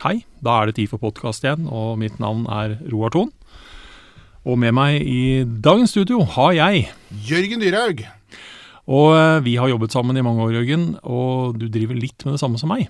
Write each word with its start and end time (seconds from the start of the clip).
Hei, 0.00 0.22
da 0.40 0.54
er 0.56 0.70
det 0.70 0.78
tid 0.78 0.88
for 0.88 1.02
podkast 1.02 1.42
igjen, 1.44 1.66
og 1.68 1.98
mitt 2.00 2.14
navn 2.22 2.46
er 2.48 2.78
Roar 2.88 3.10
Thon. 3.12 3.28
Og 4.48 4.56
med 4.56 4.72
meg 4.72 5.02
i 5.04 5.42
dagens 5.44 5.92
studio 5.92 6.22
har 6.24 6.54
jeg 6.56 6.86
Jørgen 7.28 7.60
Dyrhaug. 7.60 8.00
Og 8.88 9.10
eh, 9.18 9.42
vi 9.44 9.58
har 9.60 9.68
jobbet 9.68 9.92
sammen 9.92 10.16
i 10.16 10.24
mange 10.24 10.46
år, 10.46 10.56
Jørgen, 10.56 10.86
og 11.04 11.60
du 11.60 11.66
driver 11.68 12.00
litt 12.00 12.24
med 12.24 12.38
det 12.38 12.40
samme 12.40 12.56
som 12.56 12.72
meg. 12.72 12.86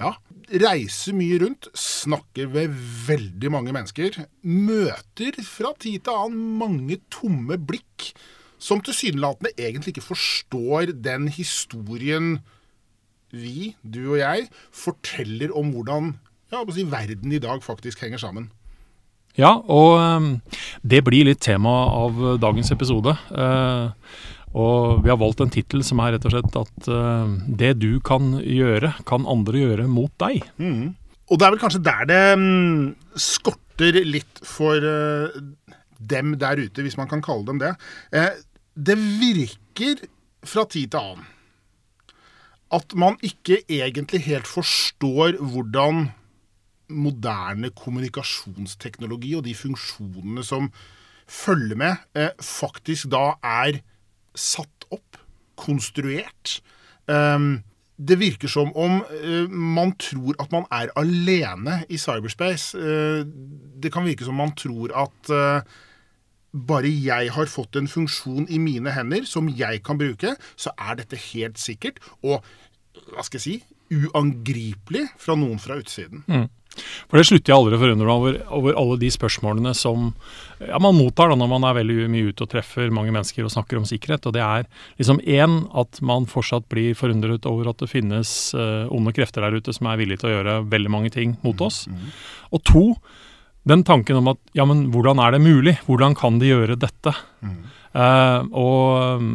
Ja. 0.00 0.14
Reiser 0.46 1.12
mye 1.18 1.42
rundt, 1.42 1.68
snakker 1.76 2.48
ved 2.54 2.72
veldig 3.04 3.52
mange 3.52 3.76
mennesker. 3.76 4.16
Møter 4.40 5.36
fra 5.44 5.76
tid 5.76 6.06
til 6.06 6.16
annen 6.24 6.56
mange 6.62 7.02
tomme 7.12 7.60
blikk 7.60 8.14
som 8.56 8.80
tilsynelatende 8.80 9.52
egentlig 9.60 9.92
ikke 9.92 10.08
forstår 10.08 10.96
den 11.04 11.28
historien 11.28 12.38
vi, 13.34 13.74
du 13.82 14.14
og 14.14 14.22
jeg, 14.22 14.46
forteller 14.72 15.52
om 15.52 15.74
hvordan 15.74 16.14
ja, 16.52 16.62
si, 16.72 16.86
verden 16.90 17.32
i 17.32 17.42
dag 17.42 17.64
faktisk 17.64 18.04
henger 18.04 18.22
sammen. 18.22 18.50
Ja, 19.36 19.52
og 19.68 19.98
um, 20.00 20.28
det 20.80 21.02
blir 21.04 21.28
litt 21.28 21.42
tema 21.44 21.72
av 21.92 22.22
dagens 22.40 22.72
episode. 22.72 23.12
Uh, 23.28 23.92
og 24.56 25.02
vi 25.04 25.12
har 25.12 25.20
valgt 25.20 25.42
en 25.44 25.52
tittel 25.52 25.84
som 25.84 26.00
er 26.00 26.14
rett 26.14 26.24
og 26.28 26.32
slett 26.32 26.56
at 26.62 26.88
uh, 26.88 27.34
det 27.60 27.74
du 27.82 27.98
kan 28.04 28.38
gjøre, 28.40 28.94
kan 29.08 29.28
andre 29.28 29.60
gjøre 29.66 29.86
mot 29.92 30.12
deg. 30.22 30.40
Mm. 30.56 30.94
Og 31.26 31.38
det 31.38 31.46
er 31.46 31.52
vel 31.52 31.60
kanskje 31.60 31.84
der 31.84 32.08
det 32.08 32.24
um, 32.38 32.90
skorter 33.20 34.00
litt 34.06 34.40
for 34.46 34.80
uh, 34.80 35.36
dem 35.98 36.36
der 36.40 36.62
ute, 36.62 36.84
hvis 36.86 36.96
man 36.96 37.10
kan 37.10 37.24
kalle 37.24 37.44
dem 37.48 37.60
det. 37.60 37.72
det 38.76 38.96
virker 39.00 40.02
fra 40.44 40.66
tid 40.68 40.92
til 40.92 41.00
annen 41.00 41.32
at 42.74 42.94
man 42.98 43.14
ikke 43.24 43.60
egentlig 43.70 44.24
helt 44.26 44.48
forstår 44.50 45.38
hvordan 45.38 46.08
moderne 46.88 47.70
kommunikasjonsteknologi 47.74 49.34
og 49.38 49.44
de 49.46 49.54
funksjonene 49.56 50.44
som 50.46 50.70
følger 51.26 51.76
med, 51.76 51.96
eh, 52.14 52.30
faktisk 52.40 53.10
da 53.10 53.34
er 53.42 53.80
satt 54.34 54.86
opp, 54.90 55.18
konstruert. 55.56 56.60
Um, 57.08 57.62
det 57.96 58.18
virker 58.20 58.48
som 58.48 58.72
om 58.76 59.00
uh, 59.00 59.48
man 59.48 59.94
tror 59.96 60.36
at 60.42 60.52
man 60.52 60.66
er 60.70 60.92
alene 61.00 61.78
i 61.88 61.96
cyberspace. 61.96 62.76
Uh, 62.76 63.24
det 63.82 63.92
kan 63.92 64.04
virke 64.04 64.24
som 64.24 64.36
man 64.36 64.52
tror 64.52 64.92
at 64.92 65.64
bare 66.56 66.88
jeg 66.88 67.32
har 67.32 67.48
fått 67.52 67.76
en 67.76 67.88
funksjon 67.88 68.46
i 68.48 68.58
mine 68.58 68.92
hender 68.92 69.26
som 69.28 69.48
jeg 69.48 69.82
kan 69.84 69.98
bruke, 69.98 70.36
så 70.56 70.72
er 70.78 71.00
dette 71.00 71.18
helt 71.32 71.58
sikkert 71.60 71.98
og 72.22 72.44
hva 73.12 73.24
skal 73.26 73.40
jeg 73.40 73.44
si 73.44 73.56
uangripelig 73.92 75.04
fra 75.20 75.36
noen 75.38 75.60
fra 75.62 75.76
utsiden. 75.80 76.24
Mm. 76.26 76.46
For 77.06 77.18
det 77.18 77.26
slutter 77.28 77.52
jeg 77.52 77.56
aldri 77.56 77.76
å 77.78 77.82
forundre 77.82 78.06
meg 78.06 78.14
over, 78.14 78.38
over, 78.58 78.78
alle 78.80 78.98
de 79.00 79.10
spørsmålene 79.12 79.72
som 79.76 80.08
ja, 80.60 80.80
man 80.82 80.96
mottar 80.96 81.30
da 81.30 81.38
når 81.38 81.50
man 81.52 81.66
er 81.68 81.78
veldig 81.78 82.08
mye 82.12 82.32
ute 82.32 82.46
og 82.46 82.50
treffer 82.52 82.92
mange 82.94 83.14
mennesker 83.14 83.46
og 83.46 83.52
snakker 83.52 83.80
om 83.80 83.86
sikkerhet. 83.88 84.26
Og 84.28 84.36
det 84.36 84.44
er 84.44 84.66
liksom 85.00 85.20
én 85.22 85.60
at 85.76 86.00
man 86.06 86.28
fortsatt 86.30 86.68
blir 86.72 86.96
forundret 86.98 87.48
over 87.48 87.70
at 87.72 87.82
det 87.82 87.90
finnes 87.92 88.32
uh, 88.56 88.88
onde 88.94 89.14
krefter 89.16 89.44
der 89.44 89.58
ute 89.60 89.74
som 89.76 89.90
er 89.90 90.00
villige 90.00 90.22
til 90.22 90.32
å 90.32 90.36
gjøre 90.38 90.58
veldig 90.72 90.92
mange 90.92 91.12
ting 91.14 91.36
mot 91.46 91.60
oss. 91.64 91.84
Mm, 91.90 92.02
mm. 92.02 92.18
Og 92.56 92.64
to, 92.68 92.84
den 93.66 93.82
tanken 93.86 94.20
om 94.20 94.34
at 94.34 94.42
ja, 94.56 94.66
men 94.68 94.86
hvordan 94.94 95.20
er 95.22 95.34
det 95.34 95.44
mulig? 95.44 95.78
Hvordan 95.88 96.16
kan 96.18 96.40
de 96.42 96.52
gjøre 96.52 96.78
dette? 96.80 97.14
Mm. 97.44 97.58
Uh, 97.96 98.40
og 98.52 99.20
um, 99.22 99.30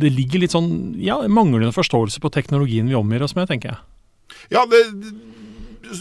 det 0.00 0.12
ligger 0.16 0.40
litt 0.40 0.54
sånn 0.54 0.70
ja, 1.00 1.18
manglende 1.28 1.74
forståelse 1.76 2.22
på 2.22 2.32
teknologien 2.32 2.88
vi 2.88 2.96
omgir 2.96 3.24
oss 3.26 3.36
med, 3.36 3.50
tenker 3.50 3.74
jeg. 3.74 3.80
Ja, 4.54 4.64
det, 4.70 4.80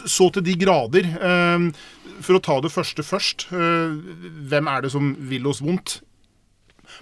så 0.06 0.30
til 0.34 0.46
de 0.46 0.56
grader. 0.60 1.08
Ehm, 1.20 1.72
for 2.20 2.38
å 2.38 2.44
ta 2.44 2.60
det 2.64 2.72
første 2.74 3.06
først. 3.06 3.48
Eh, 3.56 3.98
hvem 4.52 4.70
er 4.72 4.86
det 4.86 4.94
som 4.94 5.14
vil 5.30 5.48
oss 5.50 5.64
vondt? 5.64 6.00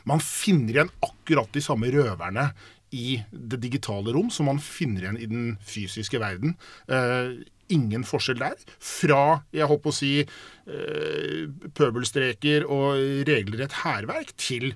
Man 0.07 0.21
finner 0.23 0.75
igjen 0.75 0.93
akkurat 1.03 1.51
de 1.55 1.63
samme 1.63 1.89
røverne 1.93 2.51
i 2.95 3.17
det 3.31 3.59
digitale 3.63 4.13
rom 4.15 4.29
som 4.31 4.47
man 4.47 4.59
finner 4.63 5.03
igjen 5.03 5.19
i 5.19 5.29
den 5.29 5.47
fysiske 5.67 6.19
verden. 6.21 6.55
Eh, 6.87 7.39
ingen 7.73 8.05
forskjell 8.07 8.39
der. 8.39 8.55
Fra 8.79 9.41
jeg 9.55 9.67
håper 9.67 9.91
å 9.91 9.95
si 9.95 10.13
eh, 10.21 11.41
pøbelstreker 11.75 12.67
og 12.67 13.25
regelrett 13.27 13.81
hærverk 13.83 14.35
til 14.39 14.71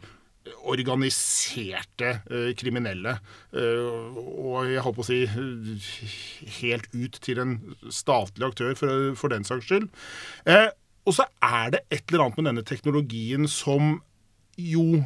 organiserte 0.65 2.13
uh, 2.31 2.51
kriminelle. 2.57 3.17
Uh, 3.53 4.17
og 4.17 4.71
jeg 4.71 4.83
holdt 4.85 4.99
på 4.99 5.05
å 5.05 5.09
si 5.09 5.23
uh, 5.29 5.89
helt 6.59 6.87
ut 6.93 7.19
til 7.23 7.41
en 7.43 7.57
statlig 7.93 8.47
aktør, 8.49 8.75
for, 8.79 9.11
for 9.19 9.33
den 9.33 9.47
saks 9.47 9.69
skyld. 9.69 9.89
og 11.05 11.15
så 11.17 11.25
er 11.41 11.73
det 11.73 11.85
et 11.89 12.03
eller 12.09 12.25
annet 12.25 12.37
med 12.37 12.49
denne 12.51 12.65
teknologien 12.67 13.47
som 13.49 13.99
jo 14.57 15.01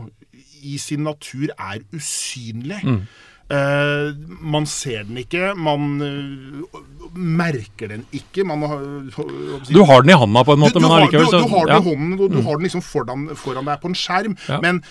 i 0.63 0.78
sin 0.81 1.06
natur 1.06 1.51
er 1.56 1.84
usynlig. 1.95 2.81
Mm. 2.84 3.06
Uh, 3.45 4.16
man 4.41 4.66
ser 4.66 5.03
den 5.06 5.19
ikke, 5.22 5.53
man 5.56 6.01
uh, 6.01 6.79
merker 7.16 7.92
den 7.92 8.06
ikke. 8.16 8.46
Man 8.48 8.64
har, 8.68 8.84
uh, 8.84 9.66
du 9.70 9.81
har 9.88 10.06
den 10.06 10.14
i 10.14 10.20
handa 10.20 10.46
på 10.46 10.56
en 10.56 10.64
måte, 10.64 10.78
du, 10.78 10.84
du 10.84 10.88
men 10.88 10.98
allikevel 11.00 11.28
så 11.31 11.42
Du, 11.42 11.50
du 11.50 11.56
har 11.56 11.72
den 11.72 11.81
i 11.81 11.90
hånden, 11.90 12.16
og 12.20 12.31
du 12.31 12.40
mm. 12.40 12.46
har 12.48 12.59
den 12.59 12.70
liksom 12.70 12.86
foran, 12.86 13.28
foran, 13.40 13.68
deg 13.68 13.84
på 13.84 13.92
en 13.92 14.00
skjerm. 14.00 14.40
Men 14.64 14.81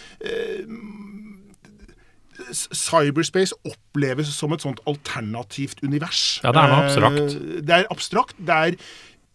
cyberspace 2.55 3.57
oppleves 3.67 4.31
som 4.35 4.53
et 4.55 4.65
sånt 4.65 4.83
alternativt 4.91 5.83
univers. 5.85 6.41
Ja, 6.45 6.53
det 6.53 6.63
er 6.63 6.71
noe 6.73 6.85
abstrakt. 6.85 7.35
det 7.65 7.77
er 7.77 7.91
abstrakt. 7.93 8.39
Det 8.39 8.61
er 8.69 8.79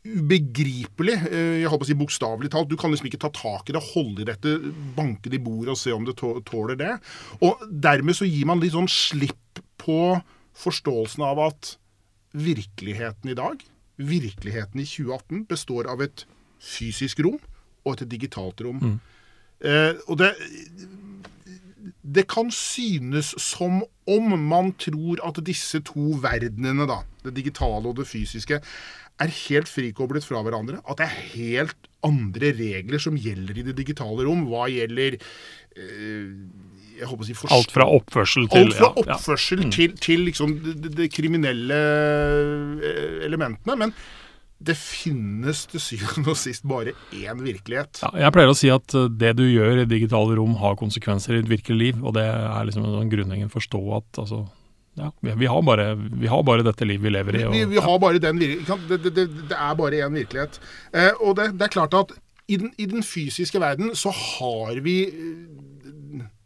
ubegripelig. 0.09 1.17
Eh, 1.27 1.55
jeg 1.63 1.71
håper 1.71 1.85
å 1.85 1.89
si 1.89 1.97
bokstavelig 1.99 2.51
talt. 2.53 2.69
Du 2.71 2.77
kan 2.79 2.93
liksom 2.93 3.09
ikke 3.09 3.21
ta 3.25 3.31
tak 3.35 3.69
i 3.69 3.75
det, 3.75 3.83
holde 3.93 4.23
i 4.23 4.29
dette, 4.29 4.55
banke 4.95 5.31
det 5.31 5.39
i 5.39 5.43
bordet 5.43 5.75
og 5.75 5.81
se 5.81 5.93
om 5.95 6.07
det 6.07 6.17
tåler 6.19 6.79
det. 6.79 6.95
Og 7.45 7.61
dermed 7.69 8.17
så 8.17 8.27
gir 8.29 8.47
man 8.49 8.63
litt 8.63 8.75
sånn 8.77 8.89
slipp 8.91 9.63
på 9.79 10.19
forståelsen 10.59 11.23
av 11.23 11.43
at 11.49 11.75
virkeligheten 12.33 13.31
i 13.31 13.37
dag, 13.37 13.63
virkeligheten 13.97 14.81
i 14.81 14.87
2018, 14.87 15.45
består 15.49 15.89
av 15.91 16.03
et 16.05 16.25
fysisk 16.59 17.23
rom 17.25 17.39
og 17.85 17.95
et 17.95 18.07
digitalt 18.11 18.61
rom. 18.65 18.79
Mm. 18.83 18.97
Eh, 19.65 19.93
og 20.07 20.19
det 20.21 20.33
det 22.15 22.25
kan 22.31 22.49
synes 22.53 23.33
som 23.41 23.83
om 24.09 24.33
man 24.39 24.71
tror 24.79 25.19
at 25.25 25.37
disse 25.45 25.81
to 25.85 26.15
verdenene, 26.21 26.87
da, 26.89 27.03
det 27.25 27.35
digitale 27.37 27.91
og 27.91 27.99
det 27.99 28.07
fysiske, 28.09 28.61
er 29.19 29.35
helt 29.35 29.69
frikoblet 29.69 30.25
fra 30.25 30.41
hverandre. 30.45 30.79
At 30.89 31.01
det 31.01 31.07
er 31.07 31.23
helt 31.35 31.89
andre 32.05 32.53
regler 32.55 33.01
som 33.03 33.17
gjelder 33.19 33.59
i 33.59 33.65
det 33.67 33.75
digitale 33.77 34.25
rom. 34.25 34.45
Hva 34.49 34.69
gjelder 34.71 35.19
eh, 35.19 36.31
jeg 36.99 37.09
håper 37.09 37.25
å 37.25 37.27
si 37.27 37.35
forst... 37.37 37.55
Alt 37.55 37.73
fra 37.75 37.87
oppførsel 37.97 38.47
til 38.51 38.69
Alt 38.69 38.79
fra 38.79 38.89
oppførsel 38.99 39.65
ja. 39.65 39.73
til, 39.75 39.93
til, 40.03 40.25
liksom 40.27 40.55
de, 40.63 40.91
de, 40.91 41.09
kriminelle 41.11 41.77
eh, 41.79 43.19
elementene. 43.27 43.77
Men 43.79 43.95
det 44.59 44.75
finnes 44.75 45.63
til 45.71 45.79
syvende 45.79 46.33
og 46.33 46.39
sist 46.39 46.65
bare 46.67 46.91
én 47.15 47.43
virkelighet. 47.45 48.01
Ja, 48.03 48.11
jeg 48.25 48.35
pleier 48.35 48.51
å 48.51 48.57
si 48.59 48.71
at 48.73 48.95
eh, 48.97 49.07
det 49.21 49.35
du 49.39 49.45
gjør 49.47 49.85
i 49.85 49.89
digitale 49.89 50.35
rom 50.39 50.57
har 50.59 50.79
konsekvenser 50.79 51.37
i 51.37 51.43
et 51.43 51.51
virkelig 51.51 51.79
liv. 51.79 52.01
Og 52.03 52.17
det 52.19 52.27
er 52.27 52.67
liksom 52.67 52.87
en 52.89 53.11
grunnleggende 53.13 53.53
forstå 53.53 53.83
at 54.01 54.23
altså, 54.25 54.43
ja, 54.99 55.11
vi, 55.21 55.47
har 55.47 55.61
bare, 55.63 55.93
vi, 55.95 56.27
har 56.27 56.43
bare, 56.43 56.65
dette 56.67 56.87
livet 56.87 57.07
vi 57.07 57.13
lever 57.13 57.39
i. 57.39 57.45
Og, 57.47 57.55
vi, 57.55 57.65
vi, 57.71 57.83
har 57.85 58.01
bare 58.03 58.19
den 58.19 58.41
det, 58.41 58.49
det, 58.89 59.13
det, 59.15 59.55
er 59.55 59.77
bare 59.79 60.03
én 60.03 60.19
virkelighet. 60.19 60.59
Eh, 60.91 61.13
og 61.23 61.37
det, 61.39 61.53
er 61.55 61.71
klart 61.71 61.95
at 61.95 62.11
i 62.49 62.57
den, 62.57 62.73
i 62.81 62.87
den, 62.89 63.05
fysiske 63.05 63.61
verden 63.61 63.93
så 63.95 64.11
har 64.11 64.81
vi 64.83 64.97
eh, 65.07 65.58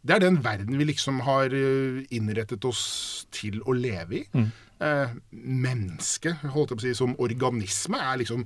Det 0.04 0.16
er 0.18 0.20
den 0.20 0.42
verden 0.44 0.78
vi 0.80 0.88
liksom 0.88 1.22
har 1.24 1.54
eh, 1.56 2.04
innrettet 2.12 2.66
oss 2.68 2.84
til 3.32 3.62
å 3.64 3.76
leve 3.76 4.20
i. 4.20 4.24
Mm. 4.36 4.50
Eh, 4.84 5.14
mennesket, 5.32 6.44
holdt 6.52 6.74
jeg 6.74 6.80
på 6.80 6.82
å 6.82 6.86
si, 6.88 6.96
som 6.98 7.16
organisme 7.24 8.02
er 8.04 8.20
liksom 8.20 8.44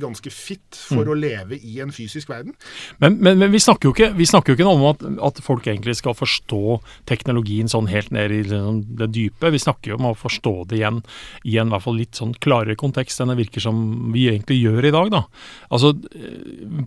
ganske 0.00 0.30
fit 0.30 0.76
for 0.76 1.04
mm. 1.04 1.10
å 1.10 1.16
leve 1.18 1.58
i 1.58 1.78
en 1.82 1.92
fysisk 1.94 2.30
verden. 2.30 2.54
Men, 2.98 3.18
men, 3.20 3.38
men 3.40 3.52
vi, 3.52 3.60
snakker 3.62 3.92
ikke, 3.92 4.10
vi, 4.16 4.26
snakker 4.28 4.52
jo 4.52 4.58
ikke, 4.58 4.68
om 4.70 4.84
at, 4.90 5.04
at, 5.28 5.40
folk 5.44 5.66
egentlig 5.66 5.96
skal 5.98 6.16
forstå 6.16 6.78
teknologien 7.08 7.70
sånn 7.70 7.90
helt 7.90 8.12
ned 8.14 8.32
i 8.32 8.42
liksom, 8.44 8.82
det 8.98 9.10
dype. 9.14 9.52
Vi 9.52 9.62
snakker 9.62 9.92
jo 9.92 9.98
om 10.00 10.10
å 10.10 10.14
forstå 10.18 10.54
det 10.70 10.80
igjen 10.80 11.02
i 11.44 11.58
en 11.60 11.70
i 11.70 11.74
hvert 11.74 11.86
fall 11.86 11.98
litt 12.00 12.18
sånn 12.18 12.34
klarere 12.42 12.78
kontekst 12.78 13.22
enn 13.22 13.32
det 13.32 13.38
virker 13.40 13.64
som 13.64 13.82
vi 14.14 14.28
egentlig 14.30 14.60
gjør 14.62 14.88
i 14.88 14.94
dag. 14.94 15.12
da. 15.14 15.22
Altså, 15.70 15.94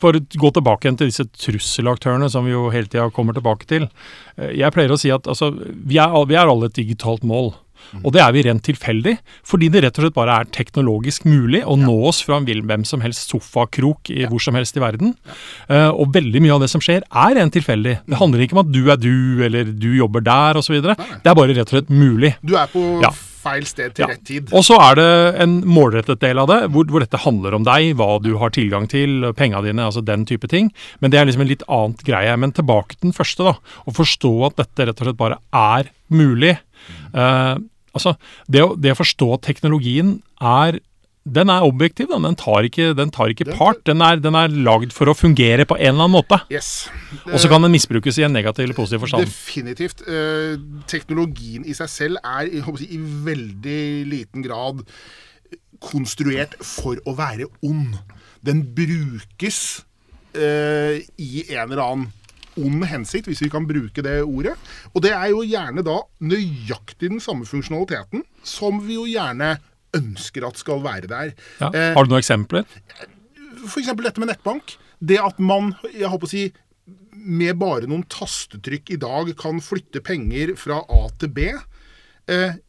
For 0.02 0.20
å 0.20 0.26
gå 0.46 0.54
tilbake 0.56 0.88
igjen 0.88 1.00
til 1.02 1.12
disse 1.12 1.28
trusselaktørene 1.40 2.30
som 2.32 2.48
vi 2.48 2.56
jo 2.56 2.70
hele 2.74 2.90
tida 2.90 3.10
kommer 3.14 3.38
tilbake 3.38 3.70
til. 3.70 3.90
Eh, 4.38 4.56
jeg 4.60 4.76
pleier 4.76 4.94
å 4.94 5.00
si 5.00 5.12
at 5.14 5.28
altså, 5.30 5.52
vi, 5.56 6.00
er, 6.02 6.16
vi 6.30 6.38
er 6.40 6.50
alle 6.50 6.70
et 6.70 6.80
digitalt 6.80 7.26
mål. 7.28 7.54
Mm. 7.94 8.04
Og 8.04 8.14
det 8.16 8.24
er 8.24 8.36
vi 8.36 8.44
rent 8.46 8.66
tilfeldig, 8.66 9.16
fordi 9.48 9.70
det 9.74 9.84
rett 9.86 10.00
og 10.00 10.06
slett 10.06 10.18
bare 10.18 10.40
er 10.42 10.52
teknologisk 10.56 11.26
mulig 11.30 11.64
å 11.64 11.78
ja. 11.78 11.86
nå 11.86 11.96
oss 12.10 12.22
fra 12.26 12.42
hvem 12.44 12.86
som 12.88 13.04
helst 13.06 13.32
sofakrok 13.32 14.12
i, 14.14 14.24
ja. 14.24 14.32
hvor 14.32 14.44
som 14.44 14.58
helst 14.58 14.78
i 14.78 14.84
verden. 14.84 15.16
Uh, 15.70 15.90
og 15.90 16.14
veldig 16.16 16.44
mye 16.46 16.58
av 16.58 16.66
det 16.66 16.72
som 16.72 16.84
skjer, 16.84 17.06
er 17.08 17.38
rent 17.40 17.56
tilfeldig. 17.56 18.00
Det 18.10 18.20
handler 18.20 18.46
ikke 18.46 18.58
om 18.58 18.64
at 18.66 18.74
du 18.74 18.84
er 18.90 19.02
du, 19.02 19.16
eller 19.46 19.74
du 19.74 19.90
jobber 19.98 20.26
der, 20.26 20.60
osv. 20.60 20.80
Det 20.84 20.94
er 20.96 21.36
bare 21.38 21.56
rett 21.56 21.68
og 21.68 21.80
slett 21.80 21.92
mulig. 21.94 22.36
Du 22.46 22.56
er 22.60 22.70
på 22.72 22.86
feil 23.40 23.66
sted 23.68 23.96
til 23.96 24.06
Ja. 24.06 24.12
rett 24.12 24.26
tid. 24.26 24.50
Og 24.54 24.64
så 24.64 24.78
er 24.80 24.96
det 24.96 25.42
en 25.42 25.62
målrettet 25.64 26.20
del 26.20 26.40
av 26.40 26.48
det, 26.48 26.60
hvor, 26.72 26.86
hvor 26.86 27.00
dette 27.00 27.24
handler 27.24 27.56
om 27.56 27.64
deg, 27.64 27.96
hva 27.96 28.22
du 28.22 28.38
har 28.38 28.50
tilgang 28.50 28.88
til, 28.88 29.32
penga 29.34 29.62
dine, 29.62 29.86
altså 29.86 30.04
den 30.04 30.26
type 30.26 30.48
ting. 30.48 30.72
Men 31.00 31.12
det 31.12 31.20
er 31.20 31.26
liksom 31.26 31.42
en 31.42 31.52
litt 31.52 31.64
annet 31.68 32.04
greie. 32.04 32.36
Men 32.38 32.52
tilbake 32.52 32.98
til 32.98 33.10
den 33.10 33.18
første, 33.18 33.44
da. 33.44 33.56
Å 33.88 33.96
forstå 33.96 34.34
at 34.48 34.58
dette 34.58 34.90
rett 34.90 35.02
og 35.02 35.08
slett 35.08 35.20
bare 35.20 35.40
er 35.54 35.92
mulig. 36.10 36.58
Eh, 37.14 37.56
altså, 37.98 38.16
det 38.52 38.64
å, 38.66 38.76
det 38.80 38.94
å 38.94 39.00
forstå 39.00 39.40
teknologien 39.48 40.20
er 40.40 40.80
den 41.30 41.52
er 41.52 41.66
objektiv. 41.68 42.10
Den 42.10 42.38
tar 42.40 42.66
ikke, 42.66 42.92
den 42.98 43.12
tar 43.14 43.32
ikke 43.34 43.54
part. 43.54 43.82
Den 43.88 44.02
er, 44.02 44.20
den 44.24 44.38
er 44.40 44.50
lagd 44.50 44.94
for 44.96 45.12
å 45.12 45.16
fungere 45.18 45.66
på 45.68 45.78
en 45.78 45.94
eller 45.94 46.08
annen 46.08 46.16
måte. 46.16 46.40
Yes. 46.54 46.90
Og 47.28 47.38
så 47.42 47.52
kan 47.52 47.62
den 47.66 47.74
misbrukes 47.76 48.18
i 48.18 48.26
en 48.26 48.34
negativ 48.34 48.66
eller 48.66 48.78
positiv 48.78 49.04
forstand. 49.06 49.28
Definitivt. 49.30 50.04
Eh, 50.08 50.56
teknologien 50.90 51.68
i 51.68 51.76
seg 51.78 51.92
selv 51.92 52.24
er 52.24 52.50
jeg 52.50 52.88
i 52.88 53.02
veldig 53.28 53.82
liten 54.10 54.46
grad 54.46 54.82
konstruert 55.84 56.58
for 56.66 57.00
å 57.08 57.16
være 57.18 57.50
ond. 57.68 58.00
Den 58.46 58.64
brukes 58.76 59.60
eh, 60.34 61.04
i 61.20 61.46
en 61.52 61.68
eller 61.68 61.84
annen 61.84 62.08
ond 62.60 62.86
hensikt, 62.90 63.30
hvis 63.30 63.42
vi 63.44 63.50
kan 63.52 63.68
bruke 63.70 64.04
det 64.06 64.20
ordet. 64.24 64.56
Og 64.94 65.04
det 65.06 65.14
er 65.16 65.32
jo 65.34 65.44
gjerne 65.48 65.84
da 65.86 66.00
nøyaktig 66.22 67.12
den 67.12 67.24
samme 67.24 67.48
funksjonaliteten 67.50 68.26
som 68.46 68.82
vi 68.86 68.98
jo 69.00 69.08
gjerne 69.10 69.56
ønsker 69.98 70.46
at 70.46 70.60
skal 70.62 70.84
være 70.86 71.10
der. 71.10 71.34
Ja. 71.62 71.72
Eh, 71.74 71.94
Har 71.96 72.06
du 72.06 72.14
noen 72.14 72.22
eksempler? 72.22 72.68
F.eks. 73.66 73.90
dette 73.90 74.22
med 74.22 74.32
nettbank. 74.32 74.78
Det 75.00 75.20
at 75.24 75.40
man 75.40 75.74
jeg 75.94 76.12
håper 76.12 76.28
å 76.28 76.32
si, 76.32 76.48
med 77.20 77.58
bare 77.60 77.88
noen 77.90 78.06
tastetrykk 78.12 78.94
i 78.96 79.00
dag 79.02 79.34
kan 79.40 79.60
flytte 79.64 80.04
penger 80.06 80.54
fra 80.60 80.82
A 80.88 81.02
til 81.20 81.32
B, 81.36 81.50
eh, 82.32 82.60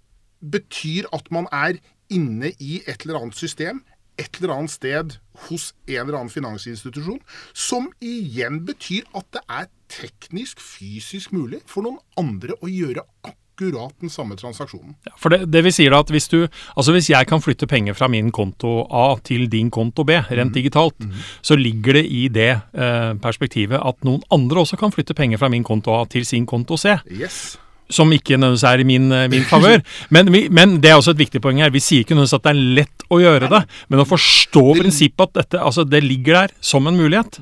betyr 0.40 1.10
at 1.14 1.28
man 1.34 1.46
er 1.52 1.78
inne 2.10 2.50
i 2.58 2.80
et 2.88 3.04
eller 3.04 3.20
annet 3.20 3.38
system 3.38 3.84
et 4.20 4.40
eller 4.40 4.54
annet 4.54 4.72
sted 4.72 5.16
hos 5.46 5.70
en 5.88 6.02
eller 6.02 6.18
annen 6.18 6.32
finansinstitusjon, 6.32 7.20
som 7.56 7.88
igjen 8.04 8.62
betyr 8.68 9.06
at 9.16 9.28
det 9.36 9.42
er 9.48 9.68
teknisk, 9.90 10.60
fysisk 10.62 11.34
mulig 11.36 11.62
for 11.68 11.86
noen 11.86 12.00
andre 12.20 12.56
å 12.62 12.70
gjøre 12.70 13.04
akkurat 13.26 13.92
den 14.00 14.08
samme 14.12 14.38
transaksjonen. 14.40 14.94
Ja, 15.04 15.12
For 15.20 15.32
det, 15.34 15.42
det 15.52 15.60
vi 15.66 15.72
sier 15.74 15.92
da 15.92 16.00
at 16.00 16.08
hvis 16.12 16.30
du 16.32 16.38
Altså 16.46 16.94
hvis 16.96 17.10
jeg 17.12 17.28
kan 17.28 17.42
flytte 17.44 17.68
penger 17.68 17.96
fra 17.98 18.08
min 18.08 18.30
konto 18.32 18.86
A 18.88 19.18
til 19.24 19.50
din 19.52 19.68
konto 19.70 20.06
B, 20.08 20.16
rent 20.30 20.54
digitalt, 20.56 20.96
så 21.42 21.58
ligger 21.60 22.00
det 22.00 22.06
i 22.08 22.28
det 22.32 22.52
eh, 22.56 23.10
perspektivet 23.20 23.76
at 23.76 24.00
noen 24.06 24.22
andre 24.32 24.64
også 24.64 24.80
kan 24.80 24.94
flytte 24.94 25.16
penger 25.18 25.40
fra 25.42 25.50
min 25.52 25.66
konto 25.66 25.92
A 25.98 26.06
til 26.08 26.24
sin 26.24 26.46
konto 26.48 26.78
C. 26.80 26.96
Yes. 27.10 27.58
Som 27.90 28.12
ikke 28.14 28.38
nødvendigvis 28.38 28.64
er 28.70 28.80
i 28.80 28.88
min, 28.88 29.12
eh, 29.12 29.28
min 29.28 29.44
favør. 29.44 29.84
Men, 30.14 30.30
men 30.30 30.78
det 30.80 30.92
er 30.92 30.96
også 30.96 31.12
et 31.12 31.24
viktig 31.26 31.42
poeng 31.42 31.60
her. 31.60 31.74
Vi 31.74 31.82
sier 31.84 32.04
ikke 32.04 32.14
nødvendigvis 32.16 32.38
at 32.38 32.46
det 32.46 32.54
er 32.54 32.66
lett 32.80 33.08
å 33.10 33.20
gjøre 33.20 33.50
det, 33.50 33.64
men 33.90 34.00
å 34.00 34.08
forstå 34.08 34.62
prinsippet 34.78 35.26
at 35.26 35.38
dette, 35.42 35.60
altså 35.60 35.84
det 35.84 36.00
ligger 36.06 36.44
der 36.44 36.54
som 36.64 36.86
en 36.86 36.96
mulighet. 36.96 37.40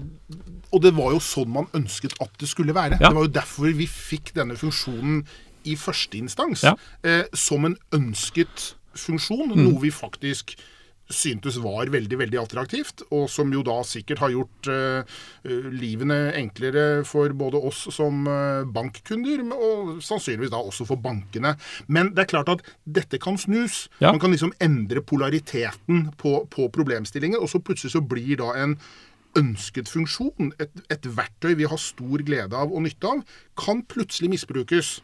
Og 0.73 0.83
det 0.85 0.95
var 0.97 1.13
jo 1.15 1.21
sånn 1.25 1.49
man 1.53 1.69
ønsket 1.77 2.17
at 2.21 2.31
det 2.39 2.49
skulle 2.51 2.75
være. 2.77 2.99
Ja. 3.01 3.09
Det 3.09 3.17
var 3.17 3.25
jo 3.29 3.35
derfor 3.41 3.73
vi 3.79 3.87
fikk 3.89 4.35
denne 4.37 4.57
funksjonen 4.61 5.23
i 5.65 5.77
første 5.77 6.19
instans. 6.21 6.63
Ja. 6.65 6.75
Eh, 7.03 7.25
som 7.35 7.65
en 7.65 7.77
ønsket 7.93 8.75
funksjon, 8.99 9.53
Mm. 9.55 9.65
noe 9.65 9.81
vi 9.81 9.91
faktisk 9.91 10.57
syntes 11.09 11.57
var 11.57 11.87
veldig 11.89 12.19
veldig 12.21 12.37
attraktivt, 12.43 13.01
og 13.17 13.31
som 13.33 13.49
jo 13.51 13.63
da 13.65 13.79
sikkert 13.83 14.19
har 14.21 14.29
gjort 14.29 14.69
eh, 14.69 15.05
eh, 15.49 15.69
livene 15.73 16.35
enklere 16.37 17.03
for 17.09 17.33
både 17.33 17.57
oss 17.65 17.87
som 17.97 18.27
eh, 18.29 18.65
bankkunder, 18.69 19.41
og 19.57 20.03
sannsynligvis 20.05 20.51
da 20.53 20.61
også 20.61 20.85
for 20.87 20.97
bankene. 21.01 21.55
Men 21.89 22.13
det 22.13 22.27
er 22.27 22.33
klart 22.35 22.49
at 22.53 22.61
dette 22.85 23.19
kan 23.19 23.39
snus. 23.41 23.87
Ja. 24.03 24.13
Man 24.13 24.21
kan 24.21 24.31
liksom 24.37 24.53
endre 24.61 25.01
polariteten 25.01 26.11
på, 26.21 26.43
på 26.53 26.69
problemstillingen, 26.77 27.41
og 27.41 27.49
så 27.49 27.59
plutselig 27.65 27.93
så 27.97 28.05
blir 28.05 28.37
da 28.37 28.53
en 28.61 28.77
ønsket 29.39 29.89
funksjon, 29.91 30.53
et, 30.61 30.73
et 30.91 31.07
verktøy 31.17 31.55
vi 31.61 31.69
har 31.71 31.79
stor 31.81 32.25
glede 32.27 32.57
av 32.59 32.73
og 32.75 32.83
nytte 32.85 33.07
av, 33.11 33.23
kan 33.59 33.85
plutselig 33.87 34.31
misbrukes. 34.35 34.97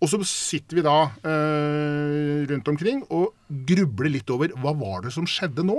Og 0.00 0.08
så 0.08 0.20
sitter 0.24 0.78
vi 0.78 0.84
da 0.86 0.98
eh, 1.28 2.44
rundt 2.48 2.68
omkring 2.72 3.02
og 3.12 3.34
grubler 3.68 4.08
litt 4.14 4.30
over 4.32 4.52
hva 4.60 4.72
var 4.80 5.02
det 5.04 5.12
som 5.16 5.26
skjedde 5.28 5.64
nå. 5.68 5.76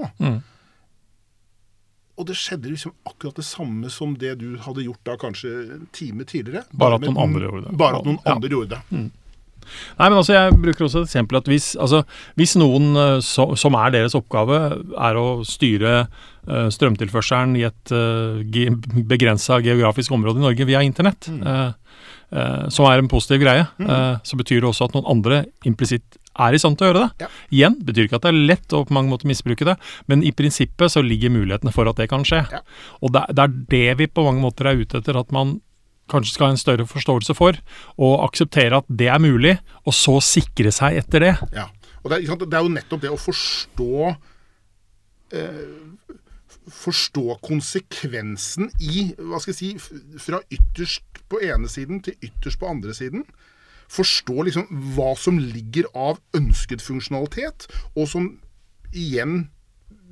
Og 2.19 2.27
det 2.27 2.35
skjedde 2.37 2.69
liksom 2.69 2.93
akkurat 3.07 3.39
det 3.39 3.45
samme 3.47 3.89
som 3.89 4.13
det 4.19 4.35
du 4.43 4.51
hadde 4.61 4.83
gjort 4.85 5.01
da 5.07 5.15
kanskje 5.17 5.51
en 5.79 5.87
time 5.95 6.25
tidligere. 6.27 6.65
Bare 6.77 6.99
at 6.99 7.05
noen 7.07 7.17
andre 7.23 7.47
gjorde 7.47 7.63
det. 7.71 7.77
Bare 7.81 8.01
at 8.01 8.05
noen 8.09 8.19
Ja. 8.21 8.35
andre 8.35 8.51
gjorde 8.51 8.77
det. 8.77 9.01
Nei, 9.99 10.09
men 10.09 10.17
altså, 10.19 10.35
Jeg 10.35 10.57
bruker 10.61 10.87
også 10.87 11.03
et 11.03 11.09
eksempel 11.09 11.39
at 11.41 11.49
hvis, 11.51 11.73
altså, 11.79 12.03
hvis 12.39 12.55
noen 12.59 12.91
eh, 12.95 13.17
så, 13.25 13.51
som 13.59 13.77
er 13.79 13.95
deres 13.95 14.17
oppgave, 14.17 14.61
er 15.01 15.19
å 15.19 15.27
styre 15.47 15.93
uh, 16.05 16.67
strømtilførselen 16.73 17.55
i 17.59 17.65
et 17.67 17.93
uh, 17.95 18.41
ge, 18.53 18.69
begrensa 19.07 19.59
geografisk 19.63 20.13
område 20.15 20.41
i 20.41 20.45
Norge 20.45 20.67
via 20.67 20.81
internett, 20.85 21.29
eh, 21.29 21.69
uh, 22.35 22.65
som 22.69 22.87
er 22.89 23.01
en 23.01 23.09
positiv 23.11 23.43
greie, 23.43 23.65
eh, 23.79 24.15
så 24.23 24.39
betyr 24.39 24.61
det 24.61 24.69
også 24.71 24.87
at 24.87 24.97
noen 24.97 25.09
andre 25.11 25.43
implisitt 25.67 26.19
er 26.39 26.55
i 26.55 26.61
stand 26.61 26.77
til 26.79 26.87
å 26.87 26.91
gjøre 26.91 27.01
det. 27.03 27.25
Ja. 27.25 27.29
Igjen 27.51 27.75
betyr 27.85 28.07
ikke 28.07 28.21
at 28.21 28.27
det 28.27 28.31
er 28.31 28.45
lett 28.53 28.75
å 28.75 28.85
på 28.87 28.95
mange 28.95 29.11
måter 29.11 29.29
misbruke 29.29 29.67
det, 29.67 29.75
men 30.11 30.23
i 30.23 30.31
prinsippet 30.35 30.93
så 30.93 31.03
ligger 31.03 31.33
mulighetene 31.33 31.73
for 31.75 31.89
at 31.91 31.99
det 31.99 32.07
kan 32.11 32.23
skje. 32.27 32.45
Ja. 32.53 32.61
Og 33.03 33.11
det, 33.15 33.25
det 33.35 33.43
er 33.43 33.57
det 33.75 33.99
vi 33.99 34.07
på 34.07 34.25
mange 34.27 34.43
måter 34.43 34.71
er 34.71 34.79
ute 34.79 35.01
etter, 35.01 35.19
at 35.19 35.35
man 35.35 35.59
kanskje 36.11 36.35
skal 36.35 36.49
ha 36.49 36.55
en 36.55 36.61
større 36.61 36.87
forståelse 36.89 37.35
for, 37.37 37.59
og 38.01 38.25
akseptere 38.25 38.81
at 38.81 38.89
det 38.89 39.07
er 39.11 39.21
mulig, 39.21 39.57
og 39.85 39.95
så 39.95 40.17
sikre 40.23 40.73
seg 40.75 41.01
etter 41.03 41.27
det. 41.27 41.35
Ja. 41.55 41.69
Og 42.01 42.09
det 42.09 42.17
er, 42.17 42.27
sant, 42.31 42.47
det 42.49 42.57
er 42.57 42.65
jo 42.65 42.73
nettopp 42.73 43.03
det 43.03 43.13
å 43.13 43.19
forstå 43.19 43.93
eh, 45.37 45.63
Forstå 46.71 47.39
konsekvensen 47.41 48.67
i 48.85 49.07
hva 49.17 49.39
skal 49.41 49.51
jeg 49.51 49.57
si, 49.57 49.95
Fra 50.21 50.39
ytterst 50.53 51.23
på 51.31 51.39
ene 51.41 51.69
siden 51.71 52.03
til 52.05 52.13
ytterst 52.21 52.59
på 52.61 52.69
andre 52.69 52.93
siden. 52.95 53.23
Forstå 53.91 54.45
liksom 54.47 54.67
hva 54.95 55.09
som 55.19 55.39
ligger 55.41 55.89
av 55.97 56.19
ønsket 56.37 56.83
funksjonalitet, 56.85 57.65
og 57.95 58.07
som 58.11 58.27
igjen 58.91 59.49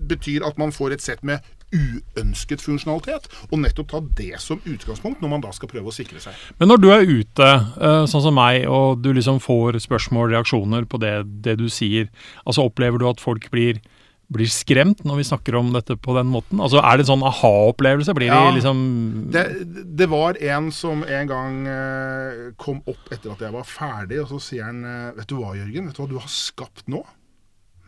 betyr 0.09 0.45
at 0.47 0.59
man 0.59 0.74
får 0.75 0.95
et 0.95 1.03
sett 1.03 1.24
med 1.27 1.44
uønsket 1.75 2.63
funksjonalitet, 2.66 3.27
og 3.51 3.60
nettopp 3.62 3.92
ta 3.92 4.00
det 4.18 4.39
som 4.42 4.62
utgangspunkt 4.66 5.21
når 5.21 5.30
man 5.36 5.44
da 5.45 5.51
skal 5.56 5.69
prøve 5.71 5.92
å 5.92 5.95
sikre 5.95 6.21
seg. 6.24 6.33
Men 6.60 6.71
når 6.74 6.81
du 6.81 6.89
er 6.94 7.06
ute, 7.06 7.50
eh, 7.77 8.04
sånn 8.10 8.25
som 8.25 8.36
meg, 8.36 8.66
og 8.69 9.01
du 9.04 9.12
liksom 9.13 9.39
får 9.44 9.80
spørsmål, 9.86 10.31
reaksjoner 10.33 10.85
på 10.90 10.99
det, 11.02 11.14
det 11.45 11.57
du 11.61 11.68
sier, 11.69 12.09
altså 12.45 12.66
opplever 12.69 12.97
du 13.02 13.07
at 13.09 13.21
folk 13.21 13.49
blir, 13.54 13.80
blir 14.30 14.45
skremt 14.45 14.99
når 15.09 15.18
vi 15.18 15.23
snakker 15.26 15.56
om 15.57 15.71
dette 15.73 15.95
på 15.97 16.14
den 16.14 16.28
måten? 16.30 16.59
Altså 16.61 16.78
Er 16.85 16.97
det 16.99 17.07
en 17.07 17.14
sånn 17.18 17.23
aha-opplevelse? 17.26 18.14
Blir 18.14 18.28
Ja. 18.30 18.52
de 18.52 18.59
liksom 18.59 19.31
Det, 19.33 19.45
det 19.97 20.07
var 20.09 20.38
en 20.38 20.69
som 20.71 21.02
en 21.04 21.28
gang 21.31 21.66
eh, 21.68 22.52
kom 22.61 22.83
opp 22.85 23.09
etter 23.11 23.31
at 23.33 23.40
jeg 23.42 23.52
var 23.56 23.64
ferdig, 23.66 24.19
og 24.21 24.28
så 24.30 24.38
sier 24.40 24.66
han 24.69 24.83
eh, 24.85 25.11
Vet 25.18 25.28
du 25.31 25.35
hva, 25.40 25.56
Jørgen? 25.57 25.88
Vet 25.90 25.97
du 25.97 26.04
hva 26.04 26.09
du 26.11 26.19
har 26.19 26.30
skapt 26.30 26.85
nå? 26.88 27.02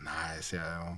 Nei, 0.01 0.33
sier 0.41 0.63
jeg 0.65 0.97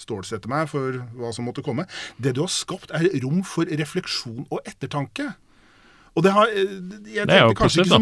og 0.00 0.06
stålsetter 0.06 0.48
meg 0.50 0.68
for 0.70 0.92
hva 1.18 1.30
som 1.34 1.44
måtte 1.48 1.62
komme. 1.64 1.84
Det 2.16 2.34
du 2.36 2.40
har 2.44 2.52
skapt, 2.52 2.90
er 2.94 3.00
rom 3.24 3.44
for 3.44 3.64
refleksjon 3.68 4.46
og 4.50 4.60
ettertanke. 4.64 5.32
Og 6.18 6.24
det 6.26 6.32
har 6.34 6.46
eh, 6.50 6.70
jeg 7.14 7.26
tenkte, 7.28 7.54
kanskje 7.54 7.80
ikke 7.84 7.94
så, 7.94 8.00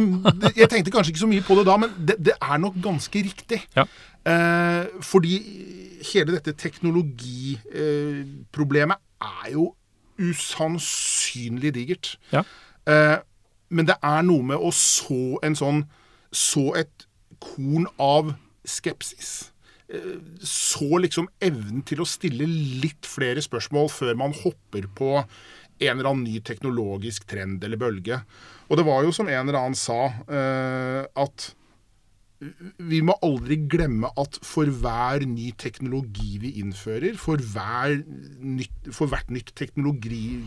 jeg 0.56 0.68
tenkte 0.72 0.90
kanskje 0.94 1.10
ikke 1.12 1.24
så 1.24 1.28
mye 1.28 1.44
på 1.44 1.54
det 1.58 1.64
da, 1.68 1.74
men 1.76 1.90
det, 2.08 2.16
det 2.30 2.36
er 2.40 2.56
nok 2.62 2.76
ganske 2.82 3.18
riktig. 3.26 3.60
Ja. 3.76 3.84
Eh, 4.28 4.84
fordi 5.04 5.34
hele 6.12 6.32
dette 6.36 6.52
teknologiproblemet 6.52 8.96
er 9.20 9.50
jo 9.52 9.74
usannsynlig 10.18 11.74
digert. 11.74 12.18
Ja. 12.32 12.42
Eh, 12.88 13.18
men 13.68 13.86
det 13.86 13.94
er 14.02 14.22
noe 14.24 14.42
med 14.42 14.56
å 14.56 14.70
så 14.72 15.38
en 15.44 15.56
sånn 15.56 15.84
Så 16.32 16.74
et 16.76 17.06
korn 17.40 17.86
av 17.98 18.34
skepsis. 18.68 19.52
Så 20.44 20.98
liksom 21.00 21.30
evnen 21.40 21.80
til 21.88 22.02
å 22.02 22.08
stille 22.08 22.44
litt 22.82 23.08
flere 23.08 23.40
spørsmål 23.44 23.88
før 23.92 24.18
man 24.20 24.34
hopper 24.36 24.84
på 24.98 25.14
en 25.78 25.94
eller 25.94 26.10
annen 26.10 26.26
ny 26.26 26.40
teknologisk 26.44 27.28
trend 27.30 27.62
eller 27.64 27.80
bølge. 27.80 28.18
Og 28.68 28.80
det 28.80 28.84
var 28.88 29.06
jo 29.06 29.14
som 29.14 29.30
en 29.30 29.40
eller 29.46 29.60
annen 29.60 29.78
sa, 29.78 30.10
eh, 30.28 31.06
at 31.08 31.52
vi 32.38 33.00
må 33.02 33.16
aldri 33.26 33.56
glemme 33.70 34.10
at 34.20 34.38
for 34.46 34.70
hver 34.70 35.24
ny 35.26 35.50
teknologi 35.58 36.36
vi 36.42 36.52
innfører, 36.60 37.16
for, 37.18 37.40
hver 37.40 37.96
nytt, 38.38 38.92
for 38.94 39.10
hvert 39.10 39.32
nytt 39.34 39.50
teknologi, 39.58 40.38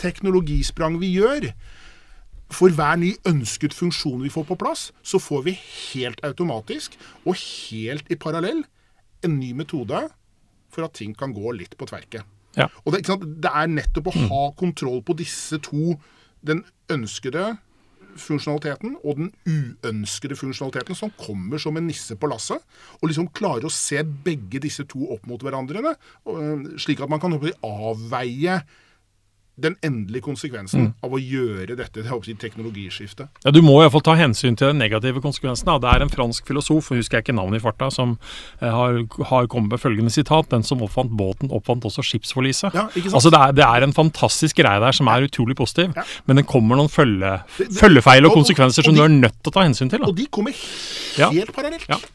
teknologisprang 0.00 0.98
vi 1.00 1.14
gjør, 1.16 1.48
for 2.52 2.70
hver 2.70 2.98
ny 3.00 3.12
ønsket 3.26 3.74
funksjon 3.74 4.22
vi 4.22 4.30
får 4.32 4.46
på 4.48 4.58
plass, 4.60 4.90
så 5.02 5.18
får 5.22 5.42
vi 5.48 5.56
helt 5.56 6.22
automatisk 6.26 6.94
og 7.24 7.34
helt 7.40 8.10
i 8.12 8.18
parallell 8.20 8.62
en 9.26 9.38
ny 9.40 9.52
metode 9.56 10.06
for 10.72 10.86
at 10.86 10.96
ting 10.98 11.14
kan 11.16 11.34
gå 11.34 11.54
litt 11.56 11.76
på 11.78 11.88
tverke. 11.88 12.22
Ja. 12.56 12.68
Og 12.84 12.94
det, 12.94 13.04
det 13.42 13.52
er 13.52 13.68
nettopp 13.68 14.10
å 14.10 14.18
ha 14.30 14.42
kontroll 14.56 15.02
på 15.04 15.16
disse 15.18 15.58
to, 15.64 15.96
den 16.46 16.62
ønskede 16.92 17.56
funksjonaliteten 18.16 18.94
og 19.02 19.18
den 19.20 19.30
uønskede 19.44 20.38
funksjonaliteten 20.38 20.96
som 20.96 21.12
kommer 21.20 21.60
som 21.60 21.76
en 21.76 21.88
nisse 21.88 22.16
på 22.16 22.30
lasset, 22.30 22.62
og 23.00 23.10
liksom 23.10 23.28
klare 23.36 23.68
å 23.68 23.72
se 23.72 24.00
begge 24.02 24.62
disse 24.62 24.86
to 24.88 25.04
opp 25.12 25.26
mot 25.28 25.42
hverandre, 25.42 25.96
slik 26.80 27.02
at 27.04 27.12
man 27.12 27.22
kan 27.22 27.36
avveie 27.36 28.60
den 29.56 29.76
endelige 29.84 30.26
konsekvensen 30.26 30.82
mm. 30.82 30.88
av 31.06 31.14
å 31.16 31.18
gjøre 31.20 31.76
dette 31.78 32.02
si, 32.04 32.34
teknologiskiftet. 32.36 33.40
Ja, 33.44 33.52
Du 33.54 33.62
må 33.64 33.78
iallfall 33.80 34.04
ta 34.04 34.16
hensyn 34.18 34.56
til 34.58 34.68
den 34.68 34.80
negative 34.82 35.22
konsekvensen. 35.24 35.70
Det 35.80 35.88
er 35.88 36.04
en 36.04 36.12
fransk 36.12 36.50
filosof, 36.50 36.90
husker 36.92 37.18
jeg 37.18 37.24
ikke 37.24 37.36
navnet 37.38 37.62
i 37.62 37.64
farta, 37.64 37.88
som 37.92 38.18
eh, 38.60 38.68
har, 38.68 38.98
har, 39.30 39.48
kommet 39.52 39.72
med 39.72 39.80
følgende 39.80 40.12
sitat. 40.12 40.50
Den 40.52 40.66
som 40.66 40.84
oppfant 40.84 41.14
båten, 41.16 41.52
oppfant 41.56 41.86
også 41.88 42.04
skipsforliset. 42.04 42.76
Ja, 42.76 42.84
altså 43.08 43.32
det 43.32 43.40
er, 43.40 43.54
det 43.56 43.64
er, 43.64 43.86
en 43.86 43.96
fantastisk 43.96 44.60
greie 44.60 44.82
der 44.82 44.96
som 44.96 45.08
er 45.12 45.24
utrolig 45.24 45.56
positiv, 45.56 45.94
ja. 45.96 46.04
men 46.28 46.40
det 46.40 46.44
kommer 46.50 46.76
noen 46.76 46.92
følge, 46.92 47.38
følgefeil 47.56 48.28
og 48.28 48.36
konsekvenser 48.36 48.82
og, 48.82 48.90
og, 48.90 48.92
og 48.92 48.92
som 48.92 49.00
du 49.00 49.04
er 49.06 49.16
nødt 49.24 49.40
til 49.40 49.52
å 49.52 49.56
ta 49.56 49.64
hensyn 49.64 49.92
til. 49.92 50.04
Da. 50.04 50.10
Og 50.12 50.20
de 50.20 50.28
kommer 50.28 50.52
helt 51.16 51.56
parallelt. 51.56 52.12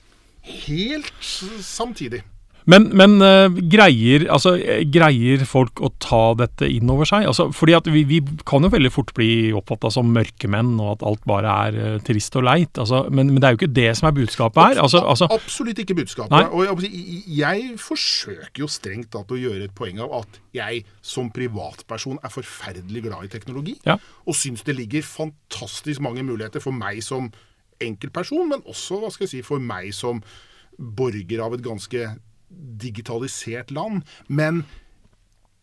Helt 0.68 1.34
samtidig. 1.66 2.22
Men, 2.70 2.88
men 2.98 3.18
uh, 3.24 3.50
greier, 3.72 4.28
altså, 4.32 4.54
greier, 4.94 5.44
folk 5.50 5.82
å 5.82 5.90
ta 6.02 6.22
dette 6.38 6.68
inn 6.70 6.90
over 6.94 7.08
seg? 7.10 7.26
Altså, 7.30 7.48
fordi 7.56 7.76
at 7.78 7.90
vi, 7.92 8.04
vi 8.08 8.20
kan 8.48 8.66
jo 8.66 8.72
veldig 8.74 8.92
fort 8.94 9.14
bli 9.18 9.52
oppfatta 9.58 9.92
som 9.94 10.12
mørkemenn, 10.14 10.76
og 10.82 10.98
at 10.98 11.06
alt 11.10 11.26
bare 11.30 11.56
er 11.68 11.80
uh, 11.80 11.98
trist 12.06 12.38
og 12.38 12.46
leit. 12.46 12.78
Altså, 12.82 13.04
men, 13.10 13.32
men, 13.34 13.42
det 13.42 13.50
er 13.50 13.56
jo 13.56 13.62
ikke 13.62 13.72
det 13.82 13.90
som 13.98 14.10
er 14.12 14.18
budskapet 14.20 14.62
her. 14.64 14.84
Altså, 14.86 15.02
altså, 15.02 15.30
Absolutt 15.34 15.82
ikke 15.84 15.98
budskapet. 16.02 16.36
Nei. 16.36 16.46
Og 16.52 16.86
jeg, 16.86 17.04
jeg, 17.42 17.68
forsøker 17.82 18.66
jo 18.66 18.72
strengt 18.72 19.12
tatt 19.16 19.32
å 19.34 19.40
gjøre 19.40 19.68
et 19.68 19.76
poeng 19.78 20.02
av 20.04 20.14
at 20.22 20.42
jeg 20.56 20.84
som 21.06 21.32
privatperson 21.34 22.20
er 22.22 22.34
forferdelig 22.34 23.06
glad 23.08 23.28
i 23.28 23.32
teknologi. 23.32 23.78
Ja. 23.88 23.98
Og 24.28 24.38
syns 24.38 24.66
det 24.68 24.78
ligger 24.78 25.06
fantastisk 25.06 26.04
mange 26.04 26.26
muligheter 26.28 26.64
for 26.64 26.76
meg 26.76 27.02
som 27.06 27.32
enkeltperson, 27.82 28.50
men 28.52 28.66
også 28.70 29.00
hva 29.02 29.10
skal 29.10 29.26
jeg 29.26 29.34
si, 29.34 29.46
for 29.46 29.62
meg 29.64 29.90
som 29.96 30.22
borger 30.78 31.42
av 31.44 31.56
et 31.56 31.64
ganske 31.66 32.12
digitalisert 32.82 33.72
land. 33.76 34.06
Men 34.28 34.64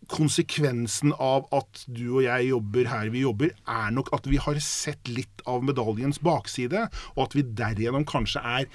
konsekvensen 0.08 1.12
av 1.20 1.48
at 1.54 1.82
du 1.86 2.06
og 2.18 2.22
jeg 2.24 2.48
jobber 2.50 2.88
her 2.88 3.10
vi 3.12 3.24
jobber, 3.26 3.52
er 3.68 3.90
nok 3.94 4.12
at 4.16 4.28
vi 4.30 4.40
har 4.40 4.60
sett 4.64 5.10
litt 5.12 5.42
av 5.48 5.66
medaljens 5.66 6.20
bakside, 6.24 6.86
og 7.16 7.26
at 7.26 7.36
vi 7.36 7.44
derigjennom 7.44 8.06
kanskje 8.08 8.40
er 8.40 8.70